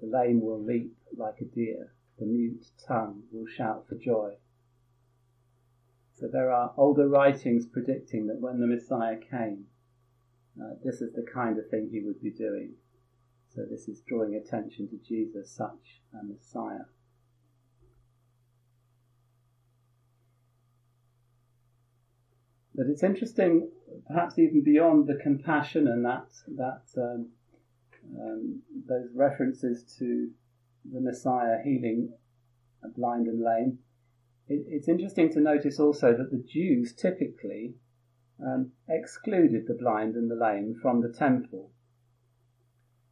The 0.00 0.06
lame 0.06 0.40
will 0.40 0.62
leap 0.62 0.96
like 1.16 1.40
a 1.40 1.44
deer, 1.44 1.92
the 2.18 2.26
mute 2.26 2.66
tongue 2.86 3.22
will 3.32 3.46
shout 3.46 3.86
for 3.88 3.94
joy. 3.94 4.34
So 6.14 6.28
there 6.28 6.50
are 6.50 6.72
older 6.76 7.08
writings 7.08 7.66
predicting 7.66 8.26
that 8.26 8.40
when 8.40 8.60
the 8.60 8.66
Messiah 8.66 9.18
came, 9.18 9.66
uh, 10.60 10.74
this 10.82 11.02
is 11.02 11.12
the 11.12 11.26
kind 11.32 11.58
of 11.58 11.68
thing 11.68 11.90
he 11.90 12.00
would 12.00 12.22
be 12.22 12.30
doing. 12.30 12.74
So 13.54 13.64
this 13.64 13.88
is 13.88 14.00
drawing 14.00 14.34
attention 14.34 14.88
to 14.88 14.96
Jesus, 14.96 15.50
such 15.50 16.02
a 16.18 16.24
Messiah. 16.24 16.84
But 22.76 22.86
it's 22.86 23.02
interesting, 23.02 23.70
perhaps 24.06 24.38
even 24.38 24.62
beyond 24.62 25.06
the 25.06 25.18
compassion 25.22 25.88
and 25.88 26.04
that 26.04 26.28
that 26.56 26.82
um, 26.98 27.30
um, 28.20 28.62
those 28.86 29.08
references 29.14 29.82
to 29.98 30.30
the 30.92 31.00
Messiah 31.00 31.56
healing 31.64 32.12
a 32.84 32.88
blind 32.88 33.26
and 33.26 33.42
lame. 33.42 33.78
It, 34.46 34.64
it's 34.68 34.88
interesting 34.88 35.32
to 35.32 35.40
notice 35.40 35.80
also 35.80 36.12
that 36.12 36.30
the 36.30 36.44
Jews 36.46 36.94
typically 36.94 37.74
um, 38.44 38.72
excluded 38.88 39.66
the 39.66 39.74
blind 39.74 40.14
and 40.14 40.30
the 40.30 40.36
lame 40.36 40.76
from 40.80 41.00
the 41.00 41.12
temple, 41.12 41.70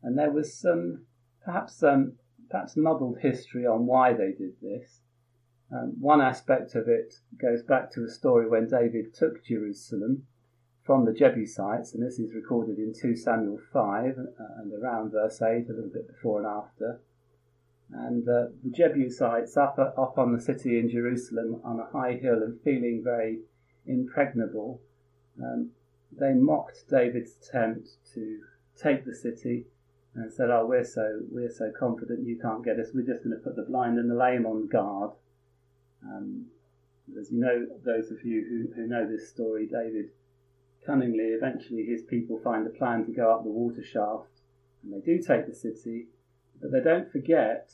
and 0.02 0.18
there 0.18 0.30
was 0.30 0.54
some 0.54 1.06
perhaps 1.42 1.82
um, 1.82 2.18
perhaps 2.50 2.76
muddled 2.76 3.18
history 3.22 3.66
on 3.66 3.86
why 3.86 4.12
they 4.12 4.32
did 4.32 4.60
this. 4.60 5.00
Um, 5.72 5.96
one 6.00 6.20
aspect 6.20 6.74
of 6.74 6.88
it 6.88 7.20
goes 7.40 7.62
back 7.62 7.90
to 7.92 8.04
a 8.04 8.08
story 8.08 8.48
when 8.48 8.68
David 8.68 9.14
took 9.14 9.44
Jerusalem 9.44 10.26
from 10.82 11.04
the 11.04 11.12
Jebusites, 11.12 11.94
and 11.94 12.02
this 12.02 12.18
is 12.18 12.34
recorded 12.34 12.78
in 12.78 12.92
2 12.92 13.16
Samuel 13.16 13.58
5 13.72 14.18
uh, 14.18 14.44
and 14.58 14.72
around 14.74 15.12
verse 15.12 15.40
8, 15.40 15.68
a 15.68 15.72
little 15.72 15.90
bit 15.90 16.06
before 16.06 16.38
and 16.38 16.46
after. 16.46 17.00
And 17.90 18.28
uh, 18.28 18.48
the 18.62 18.70
Jebusites 18.70 19.56
up, 19.56 19.78
up 19.78 20.18
on 20.18 20.32
the 20.32 20.40
city 20.40 20.78
in 20.78 20.90
Jerusalem 20.90 21.60
on 21.64 21.80
a 21.80 21.86
high 21.86 22.14
hill 22.14 22.42
and 22.42 22.60
feeling 22.60 23.02
very 23.02 23.40
impregnable, 23.86 24.80
um, 25.42 25.70
they 26.12 26.32
mocked 26.32 26.88
David's 26.90 27.36
attempt 27.36 27.88
to 28.14 28.40
take 28.76 29.04
the 29.04 29.14
city 29.14 29.66
and 30.14 30.32
said, 30.32 30.50
"Oh, 30.50 30.66
we're 30.66 30.84
so 30.84 31.22
we're 31.30 31.50
so 31.50 31.72
confident 31.76 32.26
you 32.26 32.38
can't 32.38 32.64
get 32.64 32.78
us. 32.78 32.90
We're 32.94 33.06
just 33.06 33.24
going 33.24 33.36
to 33.36 33.42
put 33.42 33.56
the 33.56 33.62
blind 33.62 33.98
and 33.98 34.10
the 34.10 34.14
lame 34.14 34.46
on 34.46 34.68
guard." 34.68 35.10
Um, 36.06 36.46
as 37.18 37.30
you 37.30 37.40
know, 37.40 37.66
those 37.84 38.10
of 38.10 38.24
you 38.24 38.44
who, 38.48 38.74
who 38.74 38.88
know 38.88 39.06
this 39.06 39.28
story, 39.28 39.66
David 39.66 40.10
cunningly, 40.86 41.24
eventually, 41.24 41.84
his 41.84 42.02
people 42.02 42.40
find 42.42 42.66
a 42.66 42.70
plan 42.70 43.04
to 43.04 43.12
go 43.12 43.32
up 43.32 43.44
the 43.44 43.50
water 43.50 43.82
shaft, 43.82 44.40
and 44.82 44.92
they 44.92 45.04
do 45.04 45.22
take 45.22 45.46
the 45.46 45.54
city, 45.54 46.06
but 46.60 46.72
they 46.72 46.80
don't 46.80 47.10
forget 47.10 47.70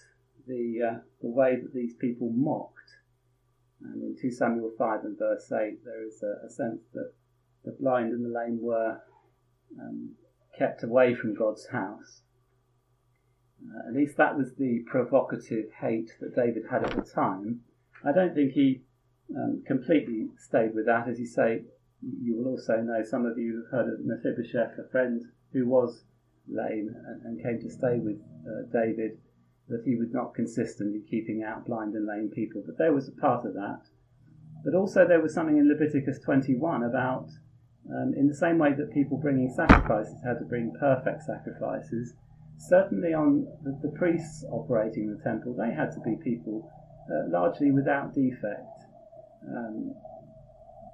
the 0.46 0.80
uh, 0.82 0.98
the 1.22 1.28
way 1.28 1.56
that 1.56 1.74
these 1.74 1.94
people 1.94 2.30
mocked. 2.34 2.76
And 3.82 4.02
in 4.02 4.16
2 4.20 4.30
Samuel 4.30 4.72
5 4.76 5.04
and 5.04 5.18
verse 5.18 5.50
8, 5.50 5.84
there 5.84 6.06
is 6.06 6.22
a, 6.22 6.46
a 6.46 6.50
sense 6.50 6.82
that 6.92 7.12
the 7.64 7.72
blind 7.72 8.12
and 8.12 8.24
the 8.24 8.38
lame 8.38 8.60
were 8.60 9.00
um, 9.80 10.10
kept 10.58 10.82
away 10.82 11.14
from 11.14 11.34
God's 11.34 11.68
house. 11.68 12.20
Uh, 13.62 13.88
at 13.88 13.94
least 13.94 14.16
that 14.18 14.36
was 14.36 14.54
the 14.54 14.84
provocative 14.86 15.66
hate 15.80 16.12
that 16.20 16.36
David 16.36 16.64
had 16.70 16.84
at 16.84 16.94
the 16.94 17.10
time. 17.10 17.60
I 18.04 18.12
don't 18.12 18.34
think 18.34 18.52
he 18.52 18.82
um, 19.36 19.62
completely 19.66 20.28
stayed 20.38 20.74
with 20.74 20.86
that. 20.86 21.08
As 21.08 21.18
you 21.18 21.26
say, 21.26 21.62
you 22.02 22.36
will 22.36 22.48
also 22.48 22.80
know, 22.80 23.02
some 23.04 23.26
of 23.26 23.38
you 23.38 23.62
have 23.62 23.70
heard 23.70 23.92
of 23.92 24.00
Mephibosheth, 24.04 24.78
a 24.78 24.88
friend 24.90 25.22
who 25.52 25.66
was 25.66 26.04
lame 26.48 26.94
and, 27.06 27.22
and 27.22 27.42
came 27.42 27.60
to 27.60 27.70
stay 27.70 27.98
with 27.98 28.20
uh, 28.46 28.66
David, 28.72 29.18
that 29.68 29.82
he 29.84 29.96
was 29.96 30.12
not 30.12 30.34
consistently 30.34 31.00
keeping 31.08 31.42
out 31.42 31.66
blind 31.66 31.94
and 31.94 32.06
lame 32.06 32.30
people. 32.34 32.62
But 32.64 32.78
there 32.78 32.92
was 32.92 33.08
a 33.08 33.20
part 33.20 33.44
of 33.44 33.54
that. 33.54 33.82
But 34.64 34.74
also 34.74 35.06
there 35.06 35.20
was 35.20 35.32
something 35.34 35.58
in 35.58 35.68
Leviticus 35.68 36.18
21 36.24 36.82
about, 36.82 37.28
um, 37.88 38.14
in 38.16 38.28
the 38.28 38.34
same 38.34 38.58
way 38.58 38.72
that 38.72 38.92
people 38.92 39.16
bringing 39.16 39.52
sacrifices 39.54 40.22
had 40.24 40.38
to 40.38 40.44
bring 40.44 40.72
perfect 40.78 41.22
sacrifices, 41.22 42.14
certainly 42.58 43.14
on 43.14 43.46
the, 43.62 43.78
the 43.82 43.96
priests 43.96 44.44
operating 44.50 45.14
the 45.14 45.22
temple, 45.22 45.54
they 45.54 45.72
had 45.72 45.92
to 45.92 46.00
be 46.00 46.16
people 46.22 46.70
uh, 47.10 47.28
largely 47.28 47.70
without 47.70 48.14
defect. 48.14 48.84
Um, 49.48 49.94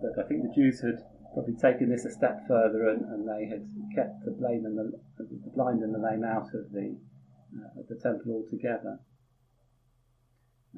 but 0.01 0.25
I 0.25 0.29
think 0.29 0.43
the 0.43 0.55
Jews 0.55 0.81
had 0.81 1.03
probably 1.35 1.55
taken 1.55 1.91
this 1.91 2.05
a 2.05 2.11
step 2.11 2.41
further 2.49 2.89
and, 2.89 3.03
and 3.05 3.29
they 3.29 3.47
had 3.47 3.69
kept 3.95 4.25
the, 4.25 4.31
and 4.31 4.79
the, 4.79 4.93
the 5.19 5.51
blind 5.55 5.83
and 5.83 5.95
the 5.95 5.99
lame 5.99 6.25
out 6.25 6.49
of 6.55 6.73
the, 6.73 6.97
uh, 7.57 7.81
of 7.81 7.87
the 7.89 7.97
temple 7.97 8.33
altogether. 8.33 8.99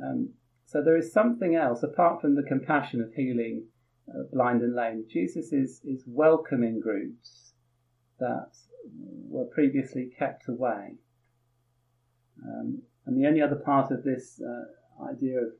Um, 0.03 0.31
so 0.66 0.83
there 0.83 0.96
is 0.96 1.12
something 1.12 1.55
else 1.55 1.83
apart 1.83 2.20
from 2.20 2.35
the 2.35 2.42
compassion 2.42 3.01
of 3.01 3.12
healing 3.14 3.66
uh, 4.09 4.24
blind 4.33 4.62
and 4.62 4.74
lame. 4.74 5.05
Jesus 5.11 5.53
is, 5.53 5.81
is 5.85 6.05
welcoming 6.07 6.81
groups 6.81 7.53
that 8.18 8.51
were 9.29 9.46
previously 9.46 10.11
kept 10.18 10.48
away. 10.48 10.96
Um, 12.45 12.82
and 13.07 13.20
the 13.20 13.26
only 13.26 13.43
other 13.43 13.57
part 13.57 13.91
of 13.91 14.05
this 14.05 14.41
uh, 14.41 14.64
idea 15.03 15.38
of 15.40 15.53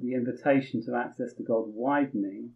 the 0.00 0.14
invitation 0.14 0.84
to 0.86 0.94
access 0.94 1.32
to 1.34 1.42
God 1.42 1.64
widening 1.66 2.50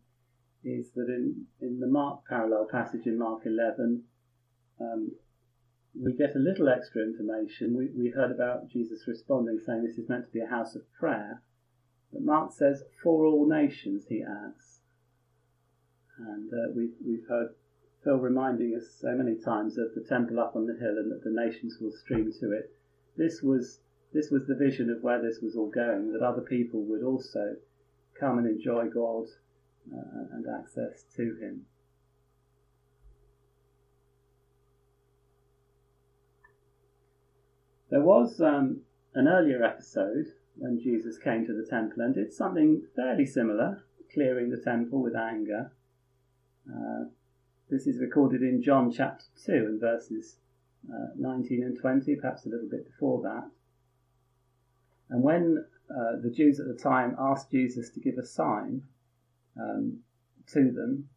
is 0.64 0.90
that 0.92 1.08
in, 1.08 1.46
in 1.60 1.80
the 1.80 1.86
Mark 1.86 2.20
parallel 2.28 2.66
passage 2.70 3.06
in 3.06 3.18
Mark 3.18 3.42
11, 3.46 4.02
um, 4.80 5.12
we 5.94 6.12
get 6.12 6.34
a 6.34 6.38
little 6.38 6.68
extra 6.68 7.02
information. 7.02 7.76
We, 7.76 7.90
we 7.96 8.10
heard 8.10 8.30
about 8.30 8.68
Jesus 8.68 9.06
responding, 9.06 9.60
saying 9.64 9.84
this 9.84 9.98
is 9.98 10.08
meant 10.08 10.26
to 10.26 10.32
be 10.32 10.40
a 10.40 10.46
house 10.46 10.74
of 10.74 10.82
prayer. 10.98 11.42
But 12.12 12.22
Mark 12.22 12.52
says, 12.52 12.82
for 13.02 13.26
all 13.26 13.48
nations, 13.48 14.06
he 14.08 14.22
adds. 14.22 14.80
And 16.18 16.52
uh, 16.52 16.72
we've, 16.74 16.94
we've 17.04 17.26
heard 17.28 17.48
Phil 18.02 18.18
reminding 18.18 18.74
us 18.74 18.88
so 19.00 19.14
many 19.14 19.36
times 19.36 19.78
of 19.78 19.94
the 19.94 20.04
temple 20.08 20.40
up 20.40 20.54
on 20.54 20.66
the 20.66 20.78
hill 20.78 20.96
and 20.98 21.10
that 21.10 21.24
the 21.24 21.30
nations 21.30 21.78
will 21.80 21.92
stream 21.92 22.32
to 22.40 22.52
it. 22.52 22.72
This 23.16 23.42
was, 23.42 23.80
this 24.16 24.30
was 24.30 24.46
the 24.46 24.54
vision 24.54 24.88
of 24.88 25.02
where 25.02 25.20
this 25.20 25.40
was 25.42 25.56
all 25.56 25.70
going, 25.70 26.10
that 26.12 26.22
other 26.22 26.40
people 26.40 26.82
would 26.84 27.02
also 27.02 27.56
come 28.18 28.38
and 28.38 28.46
enjoy 28.46 28.86
God 28.86 29.26
uh, 29.92 30.24
and 30.32 30.46
access 30.48 31.04
to 31.16 31.36
Him. 31.40 31.66
There 37.90 38.00
was 38.00 38.40
um, 38.40 38.80
an 39.14 39.28
earlier 39.28 39.62
episode 39.62 40.26
when 40.56 40.80
Jesus 40.80 41.18
came 41.18 41.46
to 41.46 41.52
the 41.52 41.66
temple 41.68 42.02
and 42.02 42.14
did 42.14 42.32
something 42.32 42.82
fairly 42.96 43.26
similar, 43.26 43.84
clearing 44.12 44.50
the 44.50 44.56
temple 44.56 45.02
with 45.02 45.14
anger. 45.14 45.72
Uh, 46.68 47.04
this 47.70 47.86
is 47.86 48.00
recorded 48.00 48.40
in 48.40 48.62
John 48.62 48.90
chapter 48.90 49.26
2 49.44 49.52
and 49.52 49.80
verses 49.80 50.38
uh, 50.90 51.08
19 51.16 51.62
and 51.62 51.78
20, 51.78 52.16
perhaps 52.16 52.46
a 52.46 52.48
little 52.48 52.68
bit 52.68 52.86
before 52.86 53.20
that. 53.22 53.50
And 55.09 55.22
when 55.22 55.64
uh, 55.90 56.20
the 56.22 56.30
Jews 56.30 56.59
at 56.61 56.66
the 56.66 56.74
time 56.74 57.14
asked 57.18 57.50
Jesus 57.50 57.90
to 57.90 58.00
give 58.00 58.18
a 58.18 58.26
sign, 58.26 58.82
um, 59.59 60.00
to 60.48 60.70
them, 60.70 61.09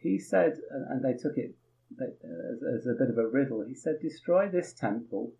he 0.00 0.18
said, 0.18 0.58
and 0.70 1.04
they 1.04 1.14
took 1.14 1.36
it 1.36 1.54
as, 2.00 2.62
as 2.62 2.86
a 2.86 2.94
bit 2.94 3.10
of 3.10 3.18
a 3.18 3.26
riddle, 3.26 3.62
he 3.62 3.74
said, 3.74 4.00
Destroy 4.00 4.48
this 4.48 4.72
temple, 4.72 5.32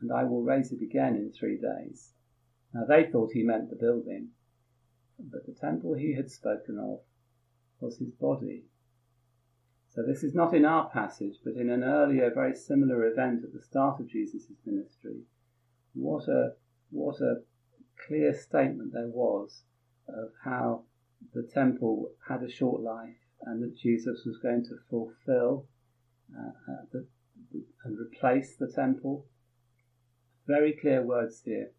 and 0.00 0.12
I 0.12 0.24
will 0.24 0.42
raise 0.42 0.72
it 0.72 0.82
again 0.82 1.16
in 1.16 1.32
three 1.32 1.56
days. 1.56 2.14
Now 2.74 2.84
they 2.84 3.04
thought 3.04 3.32
he 3.32 3.42
meant 3.42 3.70
the 3.70 3.76
building, 3.76 4.30
but 5.18 5.46
the 5.46 5.54
temple 5.54 5.94
he 5.94 6.14
had 6.14 6.30
spoken 6.30 6.78
of 6.78 7.00
was 7.80 7.98
his 7.98 8.10
body. 8.10 8.64
So 9.88 10.02
this 10.02 10.22
is 10.22 10.34
not 10.34 10.54
in 10.54 10.64
our 10.66 10.90
passage, 10.90 11.38
but 11.42 11.54
in 11.54 11.70
an 11.70 11.82
earlier, 11.82 12.30
very 12.30 12.54
similar 12.54 13.06
event 13.06 13.44
at 13.44 13.52
the 13.52 13.62
start 13.62 14.00
of 14.00 14.08
Jesus' 14.08 14.50
ministry. 14.66 15.22
What 15.96 16.28
a 16.28 16.52
what 16.90 17.20
a 17.20 17.42
clear 18.06 18.34
statement 18.34 18.92
there 18.92 19.08
was 19.08 19.64
of 20.06 20.30
how 20.44 20.84
the 21.32 21.42
temple 21.42 22.12
had 22.28 22.42
a 22.42 22.50
short 22.50 22.82
life 22.82 23.16
and 23.42 23.62
that 23.62 23.76
Jesus 23.76 24.24
was 24.26 24.38
going 24.38 24.62
to 24.64 24.76
fulfill 24.90 25.66
uh, 26.36 26.72
uh, 26.72 26.84
the, 26.92 27.06
and 27.84 27.98
replace 27.98 28.56
the 28.56 28.70
temple. 28.70 29.26
Very 30.46 30.72
clear 30.72 31.02
words 31.02 31.42
here. 31.44 31.70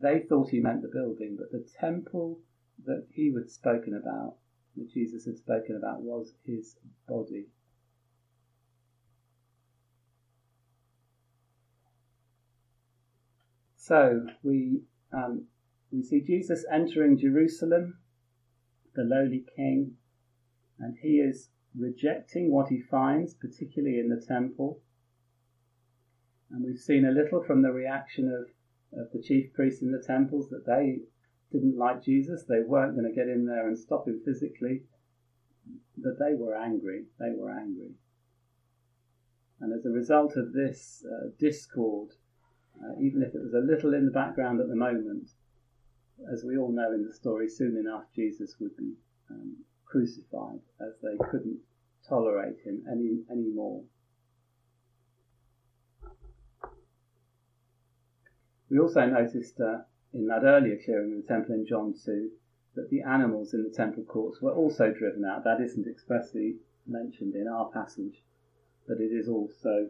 They 0.00 0.20
thought 0.20 0.50
he 0.50 0.60
meant 0.60 0.82
the 0.82 0.88
building, 0.88 1.36
but 1.38 1.52
the 1.52 1.66
temple 1.78 2.40
that 2.84 3.06
he 3.10 3.32
had 3.32 3.50
spoken 3.50 3.94
about, 3.94 4.36
that 4.76 4.90
Jesus 4.90 5.24
had 5.26 5.38
spoken 5.38 5.76
about, 5.76 6.02
was 6.02 6.34
his 6.44 6.76
body. 7.08 7.46
So 13.86 14.26
we 14.42 14.80
um, 15.12 15.46
we 15.92 16.02
see 16.02 16.20
Jesus 16.20 16.64
entering 16.72 17.16
Jerusalem, 17.16 17.98
the 18.96 19.04
lowly 19.04 19.44
king, 19.54 19.92
and 20.80 20.96
he 21.00 21.20
is 21.20 21.50
rejecting 21.78 22.50
what 22.50 22.68
he 22.68 22.80
finds, 22.80 23.34
particularly 23.34 24.00
in 24.00 24.08
the 24.08 24.20
temple. 24.20 24.80
And 26.50 26.64
we've 26.64 26.80
seen 26.80 27.04
a 27.04 27.12
little 27.12 27.44
from 27.44 27.62
the 27.62 27.70
reaction 27.70 28.26
of, 28.26 29.00
of 29.00 29.12
the 29.12 29.22
chief 29.22 29.52
priests 29.52 29.82
in 29.82 29.92
the 29.92 30.02
temples 30.04 30.48
that 30.50 30.66
they 30.66 31.02
didn't 31.52 31.78
like 31.78 32.02
Jesus. 32.02 32.42
They 32.42 32.62
weren't 32.66 32.96
going 32.96 33.08
to 33.08 33.14
get 33.14 33.28
in 33.28 33.46
there 33.46 33.68
and 33.68 33.78
stop 33.78 34.08
him 34.08 34.20
physically, 34.24 34.82
but 35.96 36.18
they 36.18 36.34
were 36.34 36.56
angry. 36.56 37.04
They 37.20 37.30
were 37.38 37.52
angry. 37.52 37.92
And 39.60 39.72
as 39.72 39.86
a 39.86 39.90
result 39.90 40.36
of 40.36 40.52
this 40.52 41.06
uh, 41.08 41.28
discord, 41.38 42.10
uh, 42.82 43.00
even 43.00 43.22
if 43.22 43.34
it 43.34 43.42
was 43.42 43.54
a 43.54 43.58
little 43.58 43.94
in 43.94 44.04
the 44.04 44.12
background 44.12 44.60
at 44.60 44.68
the 44.68 44.76
moment, 44.76 45.28
as 46.32 46.44
we 46.44 46.56
all 46.56 46.72
know 46.72 46.92
in 46.92 47.04
the 47.06 47.12
story, 47.12 47.48
soon 47.48 47.76
enough 47.76 48.04
Jesus 48.14 48.56
would 48.60 48.76
be 48.76 48.94
um, 49.30 49.56
crucified 49.84 50.60
as 50.80 50.94
they 51.02 51.16
couldn't 51.30 51.58
tolerate 52.08 52.58
him 52.64 52.82
any 52.90 53.22
anymore. 53.30 53.82
We 58.68 58.78
also 58.78 59.06
noticed 59.06 59.60
uh, 59.60 59.82
in 60.12 60.26
that 60.26 60.42
earlier 60.44 60.78
clearing 60.84 61.12
of 61.12 61.22
the 61.22 61.28
temple 61.28 61.54
in 61.54 61.66
John 61.66 61.94
2 62.04 62.30
that 62.74 62.90
the 62.90 63.02
animals 63.02 63.54
in 63.54 63.62
the 63.62 63.70
temple 63.70 64.04
courts 64.04 64.40
were 64.42 64.52
also 64.52 64.92
driven 64.92 65.24
out. 65.24 65.44
That 65.44 65.60
isn't 65.60 65.86
expressly 65.86 66.56
mentioned 66.86 67.34
in 67.34 67.48
our 67.48 67.70
passage, 67.70 68.22
but 68.86 68.98
it 69.00 69.12
is 69.12 69.28
also 69.28 69.88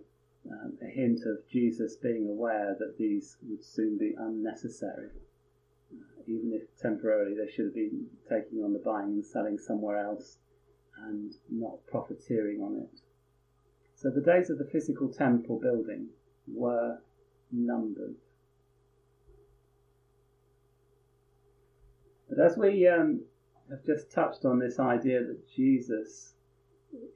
um, 0.51 0.79
a 0.83 0.91
hint 0.91 1.21
of 1.27 1.49
Jesus 1.51 1.97
being 1.97 2.29
aware 2.29 2.77
that 2.79 2.99
these 2.99 3.37
would 3.49 3.65
soon 3.65 3.99
be 3.99 4.15
unnecessary. 4.19 5.11
Uh, 5.93 6.23
even 6.27 6.53
if 6.53 6.77
temporarily 6.81 7.35
they 7.35 7.51
should 7.51 7.67
have 7.67 7.75
been 7.75 8.07
taking 8.29 8.63
on 8.63 8.73
the 8.73 8.79
buying 8.79 9.09
and 9.09 9.25
selling 9.25 9.59
somewhere 9.59 9.99
else 9.99 10.39
and 11.07 11.35
not 11.51 11.87
profiteering 11.87 12.61
on 12.61 12.77
it. 12.77 13.01
So 13.95 14.11
the 14.11 14.21
days 14.21 14.51
of 14.51 14.59
the 14.59 14.65
physical 14.65 15.09
temple 15.09 15.59
building 15.59 16.09
were 16.47 16.99
numbered. 17.51 18.17
But 22.29 22.41
as 22.41 22.57
we 22.57 22.87
um, 22.89 23.23
have 23.71 23.85
just 23.85 24.11
touched 24.11 24.45
on 24.45 24.59
this 24.59 24.79
idea 24.79 25.21
that 25.21 25.49
Jesus 25.49 26.35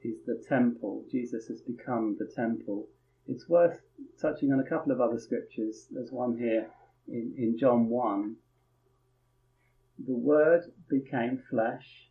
is 0.03 0.15
the 0.25 0.43
temple, 0.47 1.05
Jesus 1.11 1.47
has 1.47 1.61
become 1.61 2.15
the 2.17 2.25
temple, 2.25 2.87
it's 3.27 3.47
worth 3.47 3.81
touching 4.19 4.51
on 4.51 4.59
a 4.59 4.67
couple 4.67 4.91
of 4.91 4.99
other 4.99 5.19
scriptures. 5.19 5.87
There's 5.91 6.11
one 6.11 6.37
here 6.37 6.69
in, 7.07 7.33
in 7.37 7.57
John 7.57 7.87
1. 7.89 8.35
The 10.07 10.15
Word 10.15 10.71
became 10.89 11.37
flesh 11.49 12.09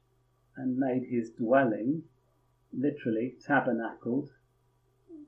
and 0.57 0.77
made 0.77 1.05
his 1.05 1.31
dwelling, 1.31 2.05
literally 2.73 3.37
tabernacled, 3.45 4.31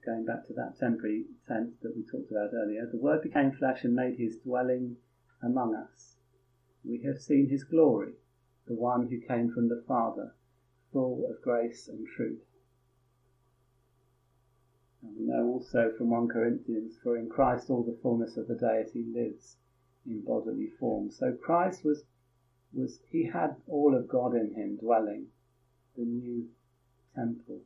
going 0.05 0.25
back 0.25 0.47
to 0.47 0.53
that 0.55 0.79
temporary 0.79 1.25
tent 1.47 1.81
that 1.83 1.97
we 1.97 2.03
talked 2.03 2.31
about 2.31 2.55
earlier. 2.55 2.87
The 2.87 2.99
Word 2.99 3.23
became 3.23 3.53
flesh 3.53 3.85
and 3.85 3.95
made 3.95 4.19
his 4.19 4.37
dwelling 4.37 4.97
among 5.43 5.75
us. 5.75 6.17
We 6.85 7.03
have 7.03 7.19
seen 7.19 7.49
his 7.49 7.65
glory, 7.65 8.15
the 8.67 8.75
one 8.75 9.09
who 9.09 9.21
came 9.21 9.53
from 9.53 9.69
the 9.69 9.83
Father, 9.87 10.35
full 10.93 11.27
of 11.29 11.43
grace 11.43 11.89
and 11.89 12.07
truth. 12.07 12.43
And 15.03 15.17
we 15.19 15.27
know 15.27 15.47
also 15.47 15.93
from 15.97 16.11
1 16.11 16.29
Corinthians, 16.29 16.97
for 17.03 17.17
in 17.17 17.29
Christ 17.29 17.71
all 17.71 17.83
the 17.83 17.99
fullness 18.03 18.37
of 18.37 18.47
the 18.47 18.55
deity 18.55 19.05
lives 19.13 19.57
in 20.07 20.23
bodily 20.23 20.69
form. 20.79 21.11
So 21.11 21.33
Christ 21.33 21.85
was, 21.85 22.05
was 22.73 23.01
he 23.11 23.27
had 23.27 23.57
all 23.67 23.95
of 23.97 24.09
God 24.09 24.35
in 24.35 24.55
him 24.55 24.77
dwelling, 24.77 25.27
the 25.97 26.05
new 26.05 26.49
temple. 27.15 27.61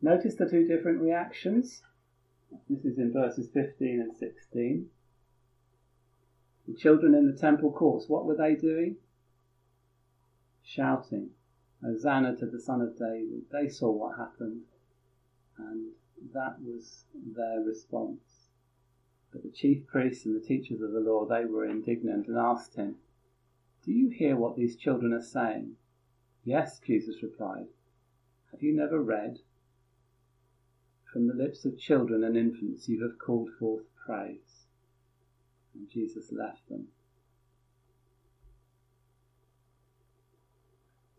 Notice 0.00 0.36
the 0.36 0.48
two 0.48 0.66
different 0.66 1.00
reactions. 1.00 1.82
This 2.68 2.84
is 2.84 2.98
in 2.98 3.12
verses 3.12 3.48
15 3.52 4.00
and 4.00 4.16
16. 4.16 4.88
The 6.66 6.74
children 6.74 7.14
in 7.14 7.26
the 7.26 7.36
temple 7.36 7.72
courts, 7.72 8.08
what 8.08 8.26
were 8.26 8.36
they 8.36 8.54
doing? 8.54 8.96
Shouting, 10.62 11.30
Uh, 11.82 11.88
Hosanna 11.88 12.36
to 12.36 12.46
the 12.46 12.60
Son 12.60 12.80
of 12.80 12.98
David. 12.98 13.44
They 13.50 13.68
saw 13.68 13.90
what 13.90 14.18
happened, 14.18 14.62
and 15.56 15.92
that 16.32 16.60
was 16.60 17.04
their 17.14 17.60
response. 17.60 18.48
But 19.32 19.42
the 19.42 19.50
chief 19.50 19.86
priests 19.86 20.24
and 20.24 20.34
the 20.34 20.46
teachers 20.46 20.80
of 20.80 20.92
the 20.92 21.00
law, 21.00 21.26
they 21.26 21.44
were 21.44 21.66
indignant 21.66 22.28
and 22.28 22.38
asked 22.38 22.76
him, 22.76 22.96
Do 23.84 23.92
you 23.92 24.08
hear 24.08 24.36
what 24.36 24.56
these 24.56 24.76
children 24.76 25.12
are 25.12 25.22
saying? 25.22 25.76
Yes, 26.44 26.78
Jesus 26.78 27.22
replied. 27.22 27.68
Have 28.50 28.62
you 28.62 28.74
never 28.74 29.02
read? 29.02 29.40
From 31.12 31.26
the 31.26 31.34
lips 31.34 31.64
of 31.64 31.78
children 31.78 32.24
and 32.24 32.36
infants 32.36 32.88
you 32.88 33.02
have 33.02 33.18
called 33.18 33.50
forth 33.58 33.84
praise. 33.94 34.66
And 35.74 35.88
Jesus 35.88 36.32
left 36.32 36.68
them. 36.68 36.88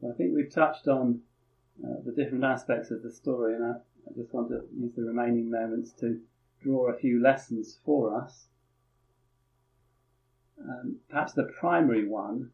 I 0.08 0.14
think 0.14 0.34
we've 0.34 0.52
touched 0.52 0.88
on 0.88 1.22
uh, 1.84 2.02
the 2.06 2.12
different 2.12 2.44
aspects 2.44 2.92
of 2.92 3.04
the 3.04 3.12
story, 3.12 3.56
and 3.56 3.66
I, 3.66 3.72
I 4.08 4.14
just 4.16 4.34
want 4.34 4.50
to 4.50 4.62
use 4.78 4.94
the 4.96 5.04
remaining 5.04 5.50
moments 5.52 5.92
to 6.00 6.20
draw 6.62 6.90
a 6.90 6.98
few 6.98 7.22
lessons 7.22 7.80
for 7.86 8.22
us. 8.22 8.48
Um, 10.62 10.98
perhaps 11.10 11.34
the 11.34 11.52
primary 11.60 12.08
one, 12.08 12.52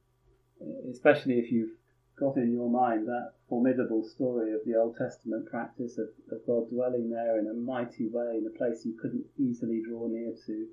especially 0.91 1.39
if 1.39 1.51
you've 1.51 1.77
got 2.15 2.37
in 2.37 2.53
your 2.53 2.69
mind 2.69 3.07
that 3.07 3.33
formidable 3.49 4.03
story 4.03 4.53
of 4.53 4.61
the 4.65 4.75
Old 4.75 4.95
Testament 4.97 5.47
practice 5.47 5.97
of, 5.97 6.07
of 6.31 6.45
God 6.47 6.69
dwelling 6.69 7.09
there 7.09 7.37
in 7.39 7.47
a 7.47 7.53
mighty 7.53 8.07
way 8.07 8.37
in 8.37 8.47
a 8.47 8.57
place 8.57 8.85
you 8.85 8.97
couldn't 8.99 9.25
easily 9.37 9.81
draw 9.83 10.07
near 10.07 10.33
to, 10.45 10.67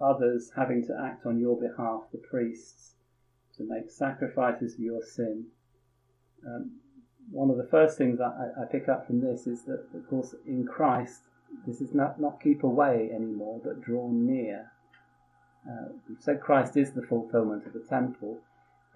others 0.00 0.50
having 0.56 0.84
to 0.86 0.98
act 0.98 1.26
on 1.26 1.38
your 1.38 1.60
behalf, 1.60 2.04
the 2.10 2.18
priests, 2.18 2.94
to 3.56 3.64
make 3.64 3.90
sacrifices 3.90 4.76
for 4.76 4.82
your 4.82 5.02
sin. 5.02 5.46
Um, 6.46 6.72
one 7.30 7.50
of 7.50 7.56
the 7.56 7.68
first 7.70 7.96
things 7.96 8.20
I, 8.20 8.50
I, 8.60 8.64
pick 8.64 8.88
up 8.88 9.06
from 9.06 9.20
this 9.20 9.46
is 9.46 9.62
that, 9.62 9.86
of 9.94 10.08
course, 10.08 10.34
in 10.46 10.66
Christ, 10.66 11.22
this 11.66 11.80
is 11.80 11.94
not, 11.94 12.20
not 12.20 12.42
keep 12.42 12.62
away 12.62 13.10
anymore, 13.14 13.60
but 13.62 13.80
draw 13.80 14.10
near. 14.10 14.72
Uh, 15.68 15.92
we've 16.08 16.20
said 16.20 16.40
Christ 16.40 16.76
is 16.76 16.92
the 16.92 17.02
fulfillment 17.02 17.66
of 17.66 17.72
the 17.72 17.80
temple, 17.88 18.40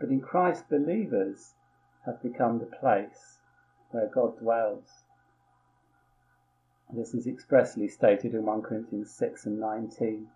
but 0.01 0.09
in 0.09 0.21
Christ, 0.21 0.69
believers 0.69 1.55
have 2.05 2.23
become 2.23 2.59
the 2.59 2.67
place 2.67 3.39
where 3.91 4.09
God 4.09 4.39
dwells. 4.39 5.05
This 6.93 7.15
is 7.15 7.27
expressly 7.27 7.89
stated 7.89 8.35
in 8.35 8.45
1 8.45 8.63
Corinthians 8.63 9.11
6 9.13 9.47
and 9.47 9.59
19. 9.59 10.29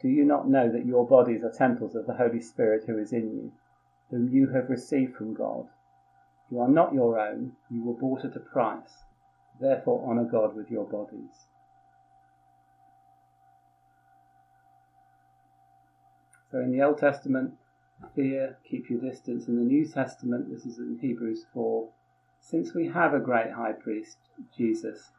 Do 0.00 0.08
you 0.08 0.24
not 0.24 0.48
know 0.48 0.70
that 0.70 0.86
your 0.86 1.06
bodies 1.06 1.44
are 1.44 1.52
temples 1.52 1.94
of 1.94 2.06
the 2.06 2.14
Holy 2.14 2.40
Spirit 2.40 2.84
who 2.86 2.98
is 2.98 3.12
in 3.12 3.30
you, 3.30 3.52
whom 4.10 4.28
you 4.28 4.48
have 4.48 4.70
received 4.70 5.14
from 5.14 5.34
God? 5.34 5.68
You 6.50 6.60
are 6.60 6.68
not 6.68 6.94
your 6.94 7.18
own, 7.18 7.56
you 7.70 7.82
were 7.82 7.94
bought 7.94 8.24
at 8.24 8.36
a 8.36 8.40
price. 8.40 9.04
Therefore, 9.60 10.08
honour 10.08 10.24
God 10.24 10.54
with 10.54 10.70
your 10.70 10.84
bodies. 10.84 11.48
So, 16.50 16.58
in 16.58 16.70
the 16.70 16.82
Old 16.82 16.98
Testament, 16.98 17.54
fear, 18.14 18.58
keep 18.68 18.88
your 18.88 19.00
distance. 19.00 19.48
In 19.48 19.56
the 19.56 19.64
New 19.64 19.86
Testament, 19.86 20.50
this 20.50 20.64
is 20.64 20.78
in 20.78 20.98
Hebrews 21.00 21.46
4. 21.52 21.88
Since 22.40 22.74
we 22.74 22.88
have 22.88 23.12
a 23.12 23.18
great 23.18 23.52
high 23.52 23.72
priest, 23.72 24.18
Jesus, 24.56 25.10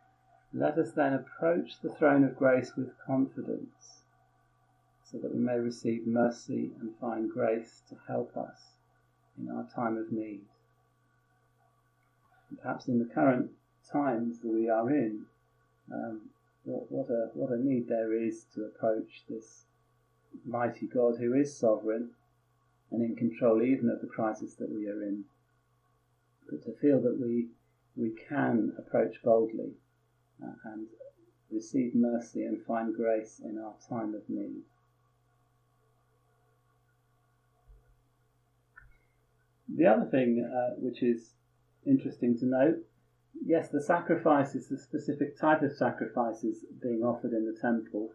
let 0.54 0.78
us 0.78 0.92
then 0.92 1.14
approach 1.14 1.82
the 1.82 1.90
throne 1.90 2.24
of 2.24 2.38
grace 2.38 2.76
with 2.78 2.98
confidence, 3.06 4.04
so 5.04 5.18
that 5.18 5.34
we 5.34 5.40
may 5.40 5.58
receive 5.58 6.08
mercy 6.08 6.72
and 6.80 6.96
find 7.02 7.30
grace 7.30 7.82
to 7.90 7.98
help 8.08 8.38
us 8.38 8.78
in 9.38 9.50
our 9.50 9.68
time 9.76 9.98
of 9.98 10.12
need. 10.12 10.46
Perhaps 12.62 12.88
in 12.88 13.00
the 13.00 13.14
current 13.14 13.52
times 13.92 14.40
that 14.40 14.48
we 14.48 14.70
are 14.70 14.90
in, 14.90 15.26
um, 15.92 16.22
what, 16.64 16.92
what, 16.92 17.10
a, 17.10 17.30
what 17.34 17.52
a 17.52 17.62
need 17.62 17.88
there 17.88 18.14
is 18.14 18.46
to 18.56 18.66
approach 18.66 19.24
this 19.30 19.66
mighty 20.46 20.88
God 20.88 21.18
who 21.18 21.34
is 21.34 21.58
sovereign 21.58 22.10
and 22.92 23.02
in 23.02 23.16
control 23.16 23.62
even 23.62 23.90
of 23.90 24.02
the 24.02 24.08
crisis 24.08 24.56
that 24.56 24.70
we 24.70 24.88
are 24.88 25.04
in. 25.04 25.26
But 26.50 26.64
to 26.64 26.74
feel 26.74 27.02
that 27.02 27.20
we, 27.20 27.48
we 27.96 28.14
can 28.30 28.74
approach 28.78 29.16
boldly 29.24 29.72
uh, 30.42 30.54
and 30.66 30.88
receive 31.52 31.96
mercy 31.96 32.44
and 32.44 32.64
find 32.66 32.96
grace 32.96 33.42
in 33.44 33.58
our 33.58 33.74
time 33.90 34.14
of 34.14 34.30
need. 34.30 34.64
The 39.76 39.86
other 39.86 40.06
thing 40.06 40.44
uh, 40.44 40.76
which 40.80 41.04
is 41.04 41.34
interesting 41.88 42.38
to 42.40 42.46
note 42.46 42.86
yes, 43.46 43.70
the 43.70 43.82
sacrifices, 43.82 44.68
the 44.68 44.78
specific 44.78 45.38
type 45.38 45.62
of 45.62 45.76
sacrifices 45.76 46.66
being 46.82 47.04
offered 47.04 47.34
in 47.34 47.46
the 47.46 47.58
temple, 47.60 48.12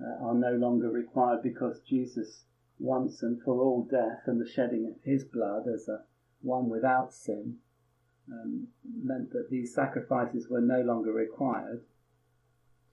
uh, 0.00 0.24
are 0.24 0.34
no 0.34 0.52
longer 0.52 0.90
required 0.90 1.42
because 1.42 1.80
Jesus 1.80 2.44
once 2.78 3.22
and 3.22 3.40
for 3.42 3.60
all 3.62 3.82
death 3.84 4.22
and 4.26 4.40
the 4.40 4.48
shedding 4.48 4.86
of 4.86 5.02
his 5.02 5.24
blood 5.24 5.66
as 5.66 5.88
a 5.88 6.02
one 6.42 6.68
without 6.68 7.12
sin 7.12 7.56
um, 8.30 8.68
meant 9.02 9.30
that 9.30 9.48
these 9.50 9.74
sacrifices 9.74 10.48
were 10.50 10.60
no 10.60 10.82
longer 10.82 11.12
required. 11.12 11.82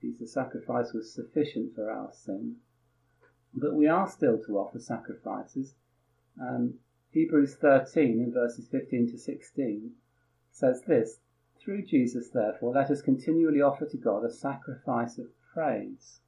Jesus' 0.02 0.34
sacrifice 0.34 0.94
was 0.94 1.14
sufficient 1.14 1.76
for 1.76 1.92
our 1.92 2.12
sin. 2.14 2.56
But 3.54 3.76
we 3.76 3.88
are 3.88 4.10
still 4.10 4.42
to 4.46 4.58
offer 4.58 4.80
sacrifices. 4.80 5.76
Um, 6.42 6.76
Hebrews 7.12 7.56
13 7.56 8.20
in 8.20 8.32
verses 8.34 8.68
15 8.70 9.12
to 9.12 9.18
16 9.18 9.92
says 10.56 10.84
this 10.84 11.20
Through 11.58 11.82
Jesus, 11.82 12.30
therefore, 12.30 12.74
let 12.74 12.92
us 12.92 13.02
continually 13.02 13.60
offer 13.60 13.88
to 13.88 13.98
God 13.98 14.24
a 14.24 14.30
sacrifice 14.30 15.18
of 15.18 15.32
praise, 15.52 16.22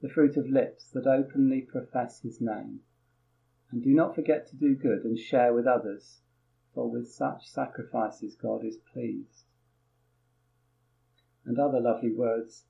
the 0.00 0.08
fruit 0.08 0.38
of 0.38 0.48
lips 0.48 0.88
that 0.92 1.06
openly 1.06 1.60
profess 1.60 2.22
his 2.22 2.40
name. 2.40 2.80
And 3.70 3.82
do 3.82 3.92
not 3.92 4.14
forget 4.14 4.46
to 4.46 4.56
do 4.56 4.74
good 4.74 5.04
and 5.04 5.18
share 5.18 5.52
with 5.52 5.66
others, 5.66 6.22
for 6.72 6.90
with 6.90 7.10
such 7.10 7.46
sacrifices 7.46 8.34
God 8.34 8.64
is 8.64 8.78
pleased. 8.78 9.44
And 11.44 11.58
other 11.58 11.80
lovely 11.80 12.14
words 12.14 12.64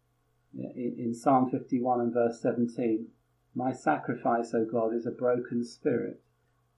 in 0.52 1.14
Psalm 1.14 1.50
51 1.50 2.00
and 2.00 2.12
verse 2.12 2.40
17 2.40 3.12
My 3.54 3.70
sacrifice, 3.70 4.52
O 4.52 4.64
God, 4.64 4.92
is 4.92 5.06
a 5.06 5.12
broken 5.12 5.62
spirit, 5.62 6.20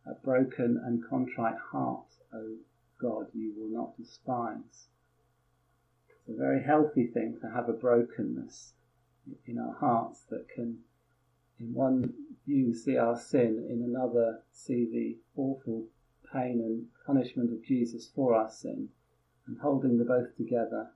a 0.05 0.15
broken 0.15 0.79
and 0.85 1.03
contrite 1.03 1.59
heart, 1.73 2.19
O 2.31 2.59
God, 3.01 3.27
you 3.33 3.53
will 3.57 3.69
not 3.69 3.97
despise. 3.97 4.89
It's 6.09 6.29
a 6.29 6.35
very 6.35 6.63
healthy 6.63 7.07
thing 7.07 7.39
to 7.41 7.51
have 7.51 7.69
a 7.69 7.73
brokenness 7.73 8.75
in 9.47 9.59
our 9.59 9.75
hearts 9.75 10.25
that 10.31 10.49
can, 10.49 10.79
in 11.59 11.73
one 11.75 12.13
view, 12.47 12.75
see 12.75 12.97
our 12.97 13.19
sin, 13.19 13.67
in 13.71 13.83
another, 13.83 14.43
see 14.53 14.87
the 14.91 15.19
awful 15.41 15.87
pain 16.33 16.61
and 16.61 16.87
punishment 17.07 17.53
of 17.53 17.65
Jesus 17.65 18.11
for 18.15 18.35
our 18.35 18.51
sin, 18.51 18.89
and 19.47 19.59
holding 19.59 19.99
the 19.99 20.05
both 20.05 20.37
together, 20.37 20.91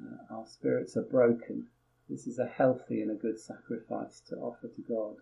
uh, 0.00 0.34
our 0.34 0.46
spirits 0.46 0.96
are 0.96 1.02
broken. 1.02 1.66
This 2.08 2.26
is 2.26 2.38
a 2.38 2.46
healthy 2.46 3.02
and 3.02 3.10
a 3.10 3.14
good 3.14 3.40
sacrifice 3.40 4.20
to 4.28 4.36
offer 4.36 4.68
to 4.68 4.82
God. 4.82 5.16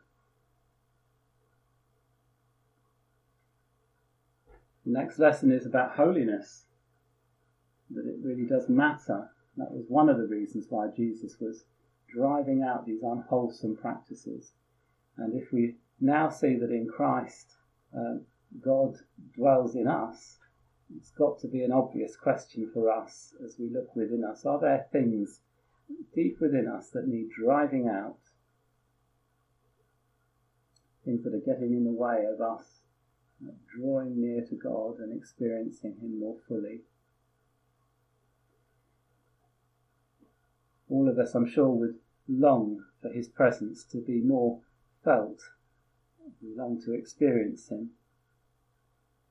The 4.86 4.92
next 4.92 5.18
lesson 5.18 5.50
is 5.50 5.66
about 5.66 5.96
holiness, 5.96 6.66
that 7.90 8.06
it 8.06 8.18
really 8.22 8.46
does 8.46 8.68
matter. 8.68 9.30
That 9.56 9.72
was 9.72 9.86
one 9.88 10.08
of 10.08 10.16
the 10.16 10.28
reasons 10.28 10.66
why 10.70 10.86
Jesus 10.96 11.40
was 11.40 11.64
driving 12.08 12.62
out 12.62 12.86
these 12.86 13.02
unwholesome 13.02 13.76
practices. 13.78 14.52
And 15.16 15.34
if 15.34 15.52
we 15.52 15.78
now 16.00 16.28
see 16.28 16.54
that 16.54 16.70
in 16.70 16.86
Christ 16.86 17.54
uh, 17.96 18.18
God 18.60 18.94
dwells 19.34 19.74
in 19.74 19.88
us, 19.88 20.38
it's 20.96 21.10
got 21.10 21.40
to 21.40 21.48
be 21.48 21.64
an 21.64 21.72
obvious 21.72 22.14
question 22.16 22.70
for 22.72 22.88
us 22.88 23.34
as 23.44 23.56
we 23.58 23.68
look 23.68 23.96
within 23.96 24.22
us. 24.22 24.46
Are 24.46 24.60
there 24.60 24.86
things 24.92 25.40
deep 26.14 26.40
within 26.40 26.68
us 26.68 26.90
that 26.90 27.08
need 27.08 27.30
driving 27.30 27.88
out? 27.88 28.18
Things 31.04 31.24
that 31.24 31.34
are 31.34 31.54
getting 31.54 31.72
in 31.72 31.84
the 31.84 31.90
way 31.90 32.24
of 32.32 32.40
us 32.40 32.75
drawing 33.74 34.20
near 34.20 34.44
to 34.46 34.54
God 34.54 34.98
and 34.98 35.16
experiencing 35.16 35.96
Him 36.00 36.18
more 36.20 36.36
fully. 36.48 36.80
All 40.88 41.08
of 41.08 41.18
us, 41.18 41.34
I'm 41.34 41.48
sure, 41.48 41.68
would 41.68 41.96
long 42.28 42.84
for 43.02 43.10
His 43.10 43.28
presence 43.28 43.84
to 43.84 43.98
be 43.98 44.20
more 44.20 44.60
felt. 45.04 45.40
We 46.42 46.56
long 46.56 46.80
to 46.84 46.92
experience 46.92 47.68
Him. 47.68 47.90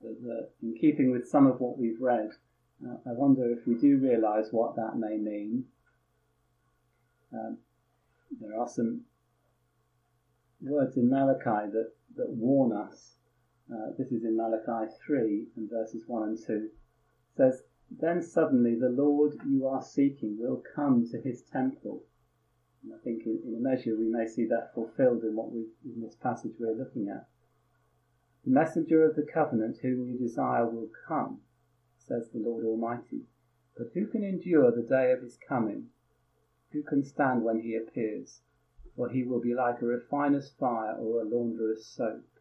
But, 0.01 0.53
in 0.61 0.75
keeping 0.79 1.11
with 1.11 1.27
some 1.27 1.47
of 1.47 1.59
what 1.59 1.79
we've 1.79 1.99
read, 1.99 2.31
uh, 2.85 2.97
I 3.07 3.13
wonder 3.13 3.49
if 3.51 3.65
we 3.65 3.75
do 3.75 3.97
realise 3.97 4.47
what 4.51 4.75
that 4.75 4.97
may 4.97 5.17
mean. 5.17 5.65
Um, 7.33 7.57
there 8.39 8.59
are 8.59 8.67
some 8.67 9.01
words 10.61 10.95
in 10.95 11.09
Malachi 11.09 11.71
that, 11.71 11.91
that 12.17 12.29
warn 12.29 12.71
us 12.71 13.14
uh, 13.71 13.91
this 13.97 14.11
is 14.11 14.23
in 14.23 14.37
Malachi 14.37 14.91
3 15.05 15.47
and 15.55 15.69
verses 15.69 16.03
1 16.07 16.23
and 16.23 16.37
2, 16.37 16.69
says, 17.35 17.63
Then 17.89 18.21
suddenly 18.21 18.75
the 18.75 18.89
Lord 18.89 19.39
you 19.47 19.65
are 19.67 19.81
seeking 19.81 20.37
will 20.37 20.61
come 20.75 21.07
to 21.09 21.19
his 21.19 21.41
temple. 21.41 22.03
And 22.83 22.93
I 22.93 22.97
think 23.03 23.25
in, 23.25 23.41
in 23.43 23.55
a 23.55 23.59
measure 23.59 23.97
we 23.97 24.07
may 24.07 24.27
see 24.27 24.45
that 24.45 24.73
fulfilled 24.75 25.23
in 25.23 25.35
what 25.35 25.51
we 25.51 25.65
in 25.83 26.01
this 26.01 26.15
passage 26.15 26.53
we're 26.59 26.75
looking 26.75 27.09
at. 27.09 27.27
The 28.43 28.51
messenger 28.51 29.03
of 29.03 29.15
the 29.15 29.25
covenant 29.25 29.79
whom 29.81 30.07
you 30.07 30.19
desire 30.19 30.67
will 30.67 30.91
come, 31.07 31.41
says 31.97 32.29
the 32.29 32.39
Lord 32.39 32.63
Almighty. 32.63 33.25
But 33.75 33.87
who 33.95 34.05
can 34.05 34.23
endure 34.23 34.71
the 34.71 34.83
day 34.83 35.11
of 35.11 35.21
his 35.21 35.37
coming? 35.37 35.89
Who 36.71 36.83
can 36.83 37.03
stand 37.03 37.43
when 37.43 37.61
he 37.61 37.75
appears? 37.75 38.41
For 38.95 39.09
he 39.09 39.23
will 39.23 39.41
be 39.41 39.55
like 39.55 39.81
a 39.81 39.85
refiner's 39.85 40.51
fire 40.51 40.93
or 40.93 41.21
a 41.21 41.25
launderer's 41.25 41.87
soap. 41.87 42.34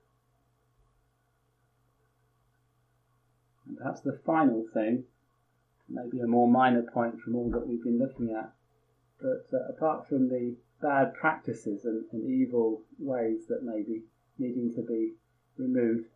Perhaps 3.77 4.01
the 4.01 4.21
final 4.25 4.65
thing, 4.73 5.05
maybe 5.89 6.21
a 6.21 6.27
more 6.27 6.49
minor 6.49 6.83
point 6.83 7.21
from 7.21 7.35
all 7.37 7.51
that 7.51 7.67
we've 7.67 7.83
been 7.83 7.99
looking 7.99 8.31
at, 8.31 8.53
but 9.21 9.47
uh, 9.53 9.69
apart 9.69 10.09
from 10.09 10.29
the 10.29 10.57
bad 10.81 11.15
practices 11.15 11.85
and, 11.85 12.05
and 12.13 12.25
evil 12.25 12.83
ways 12.99 13.47
that 13.49 13.63
may 13.63 13.83
be 13.83 14.03
needing 14.39 14.73
to 14.75 14.83
be 14.83 15.15
removed, 15.57 16.09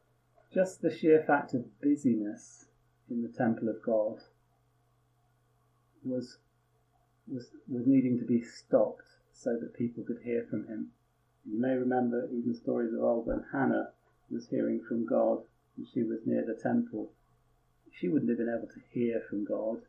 just 0.52 0.82
the 0.82 0.94
sheer 0.94 1.22
fact 1.22 1.54
of 1.54 1.80
busyness 1.80 2.66
in 3.10 3.22
the 3.22 3.28
temple 3.28 3.68
of 3.68 3.82
God 3.82 4.20
was 6.04 6.38
was 7.26 7.50
was 7.68 7.86
needing 7.86 8.18
to 8.18 8.24
be 8.24 8.42
stopped 8.42 9.06
so 9.32 9.56
that 9.58 9.74
people 9.74 10.04
could 10.04 10.22
hear 10.24 10.46
from 10.48 10.66
him. 10.66 10.90
You 11.44 11.60
may 11.60 11.74
remember 11.74 12.28
even 12.32 12.54
stories 12.54 12.92
of 12.92 13.00
old 13.00 13.26
when 13.26 13.44
Hannah 13.52 13.92
was 14.30 14.48
hearing 14.48 14.82
from 14.86 15.06
God 15.06 15.42
and 15.76 15.86
she 15.86 16.02
was 16.02 16.26
near 16.26 16.44
the 16.44 16.60
temple 16.60 17.12
she 17.98 18.08
wouldn't 18.08 18.28
have 18.30 18.38
been 18.38 18.54
able 18.54 18.68
to 18.68 18.80
hear 18.92 19.22
from 19.28 19.44
God 19.44 19.82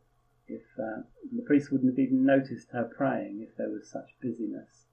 if 0.48 0.64
uh, 0.80 1.02
the 1.32 1.44
priest 1.44 1.72
wouldn't 1.72 1.92
have 1.92 2.00
even 2.00 2.26
noticed 2.26 2.72
her 2.72 2.84
praying 2.84 3.46
if 3.48 3.56
there 3.56 3.70
was 3.70 3.88
such 3.88 4.10
busyness. 4.22 4.86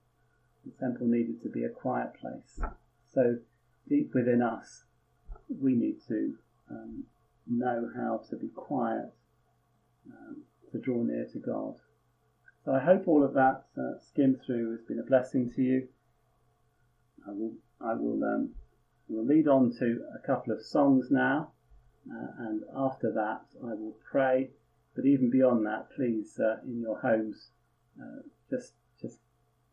The 0.65 0.73
temple 0.73 1.07
needed 1.07 1.43
to 1.43 1.49
be 1.49 1.65
a 1.65 1.71
quiet 1.71 2.15
place. 2.21 2.61
So 3.15 3.39
deep 3.89 4.13
within 4.15 4.43
us, 4.43 4.85
we 5.49 5.75
need 5.75 5.97
to 6.09 6.35
um, 6.71 7.05
know 7.47 7.91
how 7.97 8.21
to 8.29 8.37
be 8.37 8.49
quiet, 8.49 9.15
um, 10.11 10.43
to 10.73 10.79
draw 10.79 11.03
near 11.03 11.27
to 11.33 11.39
God. 11.39 11.77
So 12.65 12.73
I 12.73 12.81
hope 12.81 13.07
all 13.07 13.25
of 13.25 13.35
that 13.35 13.65
uh, 13.79 13.99
skim 14.01 14.39
through 14.45 14.73
has 14.73 14.83
been 14.83 14.99
a 14.99 15.05
blessing 15.05 15.51
to 15.55 15.63
you. 15.63 15.89
I 17.27 17.31
will, 17.31 17.53
I 17.81 17.95
will, 17.95 18.23
um, 18.25 18.51
will 19.09 19.25
lead 19.25 19.49
on 19.49 19.73
to 19.79 20.05
a 20.15 20.27
couple 20.27 20.53
of 20.53 20.63
songs 20.63 21.07
now. 21.11 21.53
Uh, 22.11 22.27
and 22.39 22.63
after 22.77 23.13
that, 23.13 23.43
I 23.63 23.75
will 23.75 23.97
pray. 24.11 24.51
But 24.95 25.07
even 25.07 25.31
beyond 25.31 25.67
that, 25.67 25.89
please, 25.95 26.39
uh, 26.39 26.59
in 26.65 26.81
your 26.81 26.99
homes, 26.99 27.51
uh, 28.01 28.23
just 28.49 28.73
just 29.01 29.19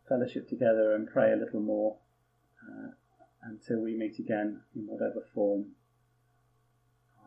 fellowship 0.08 0.50
together 0.50 0.96
and 0.96 1.08
pray 1.08 1.32
a 1.32 1.36
little 1.36 1.62
more 1.62 1.98
uh, 2.62 2.90
until 3.44 3.82
we 3.82 3.96
meet 3.96 4.20
again 4.20 4.62
in 4.76 4.82
whatever 4.88 5.26
form. 5.34 5.68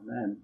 Amen. 0.01 0.43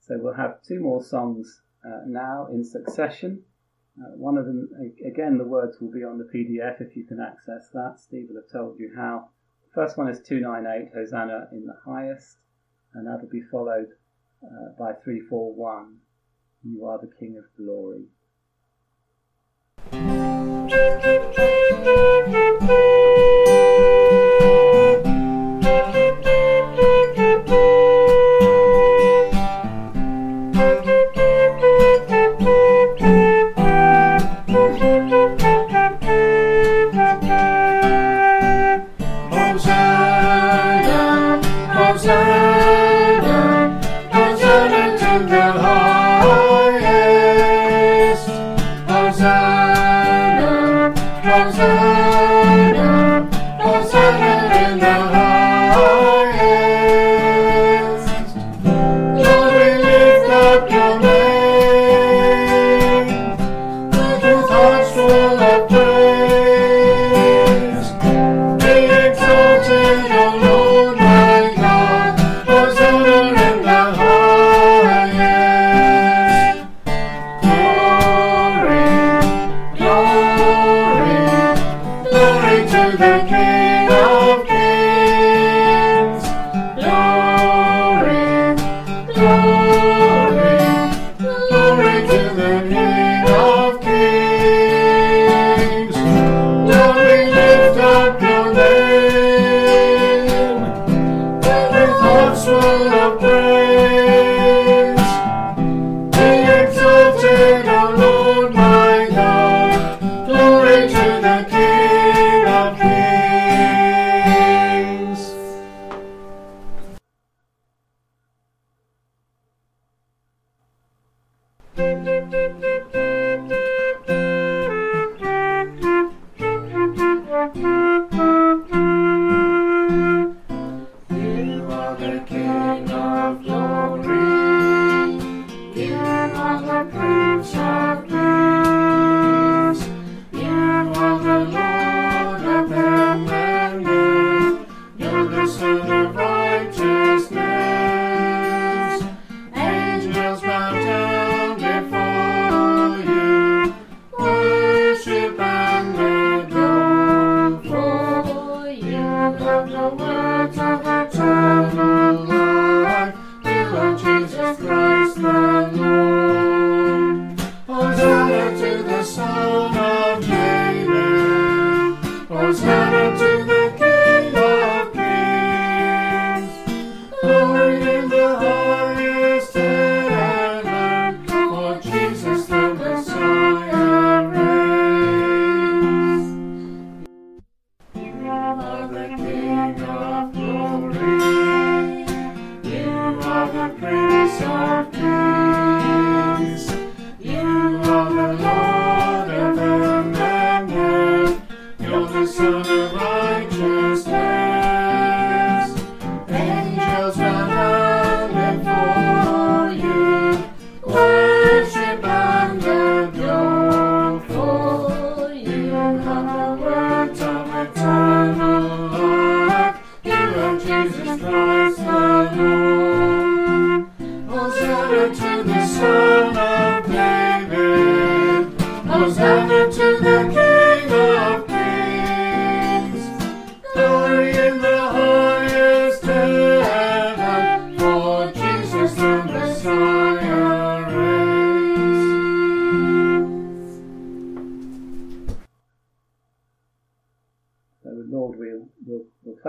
So 0.00 0.18
we'll 0.18 0.34
have 0.34 0.62
two 0.62 0.80
more 0.80 1.02
songs 1.02 1.62
uh, 1.84 2.00
now 2.06 2.48
in 2.52 2.64
succession. 2.64 3.44
Uh, 4.00 4.16
one 4.16 4.38
of 4.38 4.46
them, 4.46 4.70
again, 5.06 5.36
the 5.36 5.44
words 5.44 5.76
will 5.80 5.90
be 5.90 6.02
on 6.02 6.18
the 6.18 6.24
PDF 6.24 6.80
if 6.80 6.96
you 6.96 7.04
can 7.04 7.20
access 7.20 7.68
that. 7.74 7.98
Steve 7.98 8.26
will 8.28 8.40
have 8.40 8.50
told 8.50 8.78
you 8.78 8.92
how. 8.96 9.28
The 9.64 9.82
first 9.82 9.98
one 9.98 10.08
is 10.08 10.20
298, 10.20 10.92
Hosanna 10.94 11.48
in 11.52 11.66
the 11.66 11.76
highest, 11.84 12.38
and 12.94 13.06
that'll 13.06 13.28
be 13.28 13.42
followed 13.50 13.88
uh, 14.42 14.72
by 14.78 14.92
341, 15.04 15.98
You 16.64 16.86
are 16.86 16.98
the 16.98 17.10
King 17.18 17.36
of 17.38 17.44
glory. 17.56 18.06
comes 51.32 51.58
in. 51.58 52.21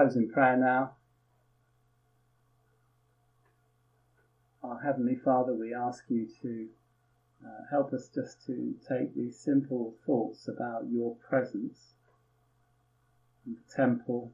Close 0.04 0.16
in 0.18 0.30
prayer 0.30 0.58
now. 0.58 0.92
Our 4.62 4.82
Heavenly 4.84 5.16
Father, 5.16 5.54
we 5.54 5.74
ask 5.74 6.04
you 6.10 6.28
to 6.42 6.68
uh, 7.46 7.62
help 7.72 7.94
us 7.94 8.10
just 8.14 8.46
to 8.48 8.74
take 8.90 9.16
these 9.16 9.40
simple 9.40 9.96
thoughts 10.06 10.50
about 10.50 10.90
your 10.92 11.16
presence 11.30 11.94
in 13.46 13.56
the 13.56 13.74
temple. 13.74 14.34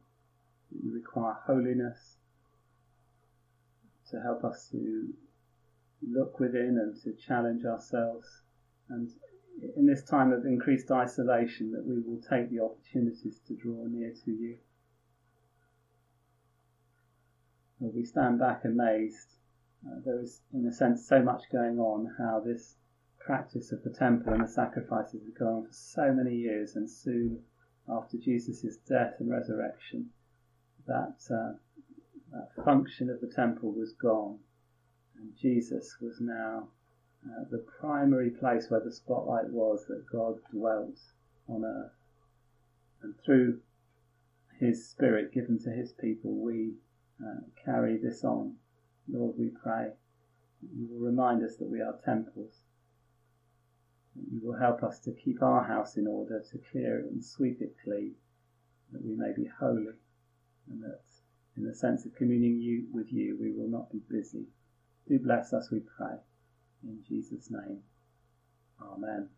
You 0.71 0.91
require 0.91 1.37
holiness 1.45 2.17
to 4.09 4.19
help 4.21 4.43
us 4.43 4.69
to 4.71 5.13
look 6.01 6.39
within 6.39 6.79
and 6.81 6.99
to 7.03 7.13
challenge 7.13 7.65
ourselves. 7.65 8.41
And 8.89 9.09
in 9.77 9.85
this 9.85 10.03
time 10.03 10.31
of 10.31 10.45
increased 10.45 10.89
isolation, 10.89 11.71
that 11.73 11.85
we 11.85 11.99
will 11.99 12.21
take 12.27 12.49
the 12.49 12.63
opportunities 12.63 13.39
to 13.47 13.55
draw 13.55 13.85
near 13.85 14.13
to 14.25 14.31
you. 14.31 14.57
We 17.79 18.03
stand 18.03 18.39
back 18.39 18.65
amazed. 18.65 19.35
Uh, 19.85 19.99
there 20.05 20.19
is, 20.19 20.41
in 20.53 20.65
a 20.65 20.73
sense, 20.73 21.07
so 21.07 21.21
much 21.21 21.43
going 21.51 21.79
on, 21.79 22.13
how 22.17 22.41
this 22.45 22.75
practice 23.19 23.71
of 23.71 23.83
the 23.83 23.89
temple 23.89 24.33
and 24.33 24.43
the 24.43 24.47
sacrifices 24.47 25.21
has 25.23 25.33
gone 25.33 25.47
on 25.47 25.65
for 25.65 25.73
so 25.73 26.11
many 26.11 26.35
years, 26.35 26.75
and 26.75 26.89
soon 26.89 27.39
after 27.87 28.17
Jesus' 28.17 28.77
death 28.87 29.15
and 29.19 29.29
resurrection, 29.29 30.09
that, 30.87 31.15
uh, 31.31 31.53
that 32.31 32.63
function 32.65 33.09
of 33.09 33.21
the 33.21 33.27
temple 33.33 33.71
was 33.71 33.93
gone, 33.93 34.39
and 35.17 35.35
Jesus 35.37 35.95
was 36.01 36.19
now 36.19 36.67
uh, 37.25 37.43
the 37.49 37.65
primary 37.79 38.29
place 38.29 38.69
where 38.69 38.79
the 38.79 38.91
spotlight 38.91 39.49
was 39.49 39.85
that 39.87 40.05
God 40.11 40.39
dwelt 40.51 40.99
on 41.47 41.63
earth. 41.65 41.91
And 43.01 43.15
through 43.25 43.59
his 44.59 44.89
Spirit 44.89 45.33
given 45.33 45.59
to 45.59 45.69
his 45.69 45.93
people, 45.93 46.35
we 46.35 46.73
uh, 47.25 47.41
carry 47.63 47.97
this 47.97 48.23
on. 48.23 48.55
Lord, 49.07 49.35
we 49.37 49.49
pray 49.49 49.91
you 50.75 50.87
will 50.89 50.99
remind 50.99 51.43
us 51.43 51.55
that 51.57 51.69
we 51.69 51.81
are 51.81 51.97
temples. 52.03 52.61
You 54.15 54.41
will 54.43 54.59
help 54.59 54.83
us 54.83 54.99
to 54.99 55.11
keep 55.11 55.41
our 55.41 55.63
house 55.63 55.95
in 55.95 56.07
order, 56.07 56.41
to 56.51 56.57
clear 56.71 56.99
it 56.99 57.11
and 57.11 57.23
sweep 57.23 57.61
it 57.61 57.75
clean, 57.83 58.15
that 58.91 59.03
we 59.03 59.15
may 59.15 59.31
be 59.33 59.49
holy, 59.59 59.93
and 60.69 60.83
that 60.83 61.01
in 61.55 61.63
the 61.63 61.73
sense 61.73 62.05
of 62.05 62.15
communing 62.15 62.59
you 62.59 62.87
with 62.91 63.11
you, 63.11 63.37
we 63.39 63.51
will 63.51 63.69
not 63.69 63.91
be 63.91 64.01
busy. 64.09 64.47
Do 65.07 65.19
bless 65.19 65.53
us, 65.53 65.71
we 65.71 65.79
pray. 65.79 66.17
In 66.83 67.03
Jesus' 67.07 67.49
name. 67.49 67.81
Amen. 68.81 69.29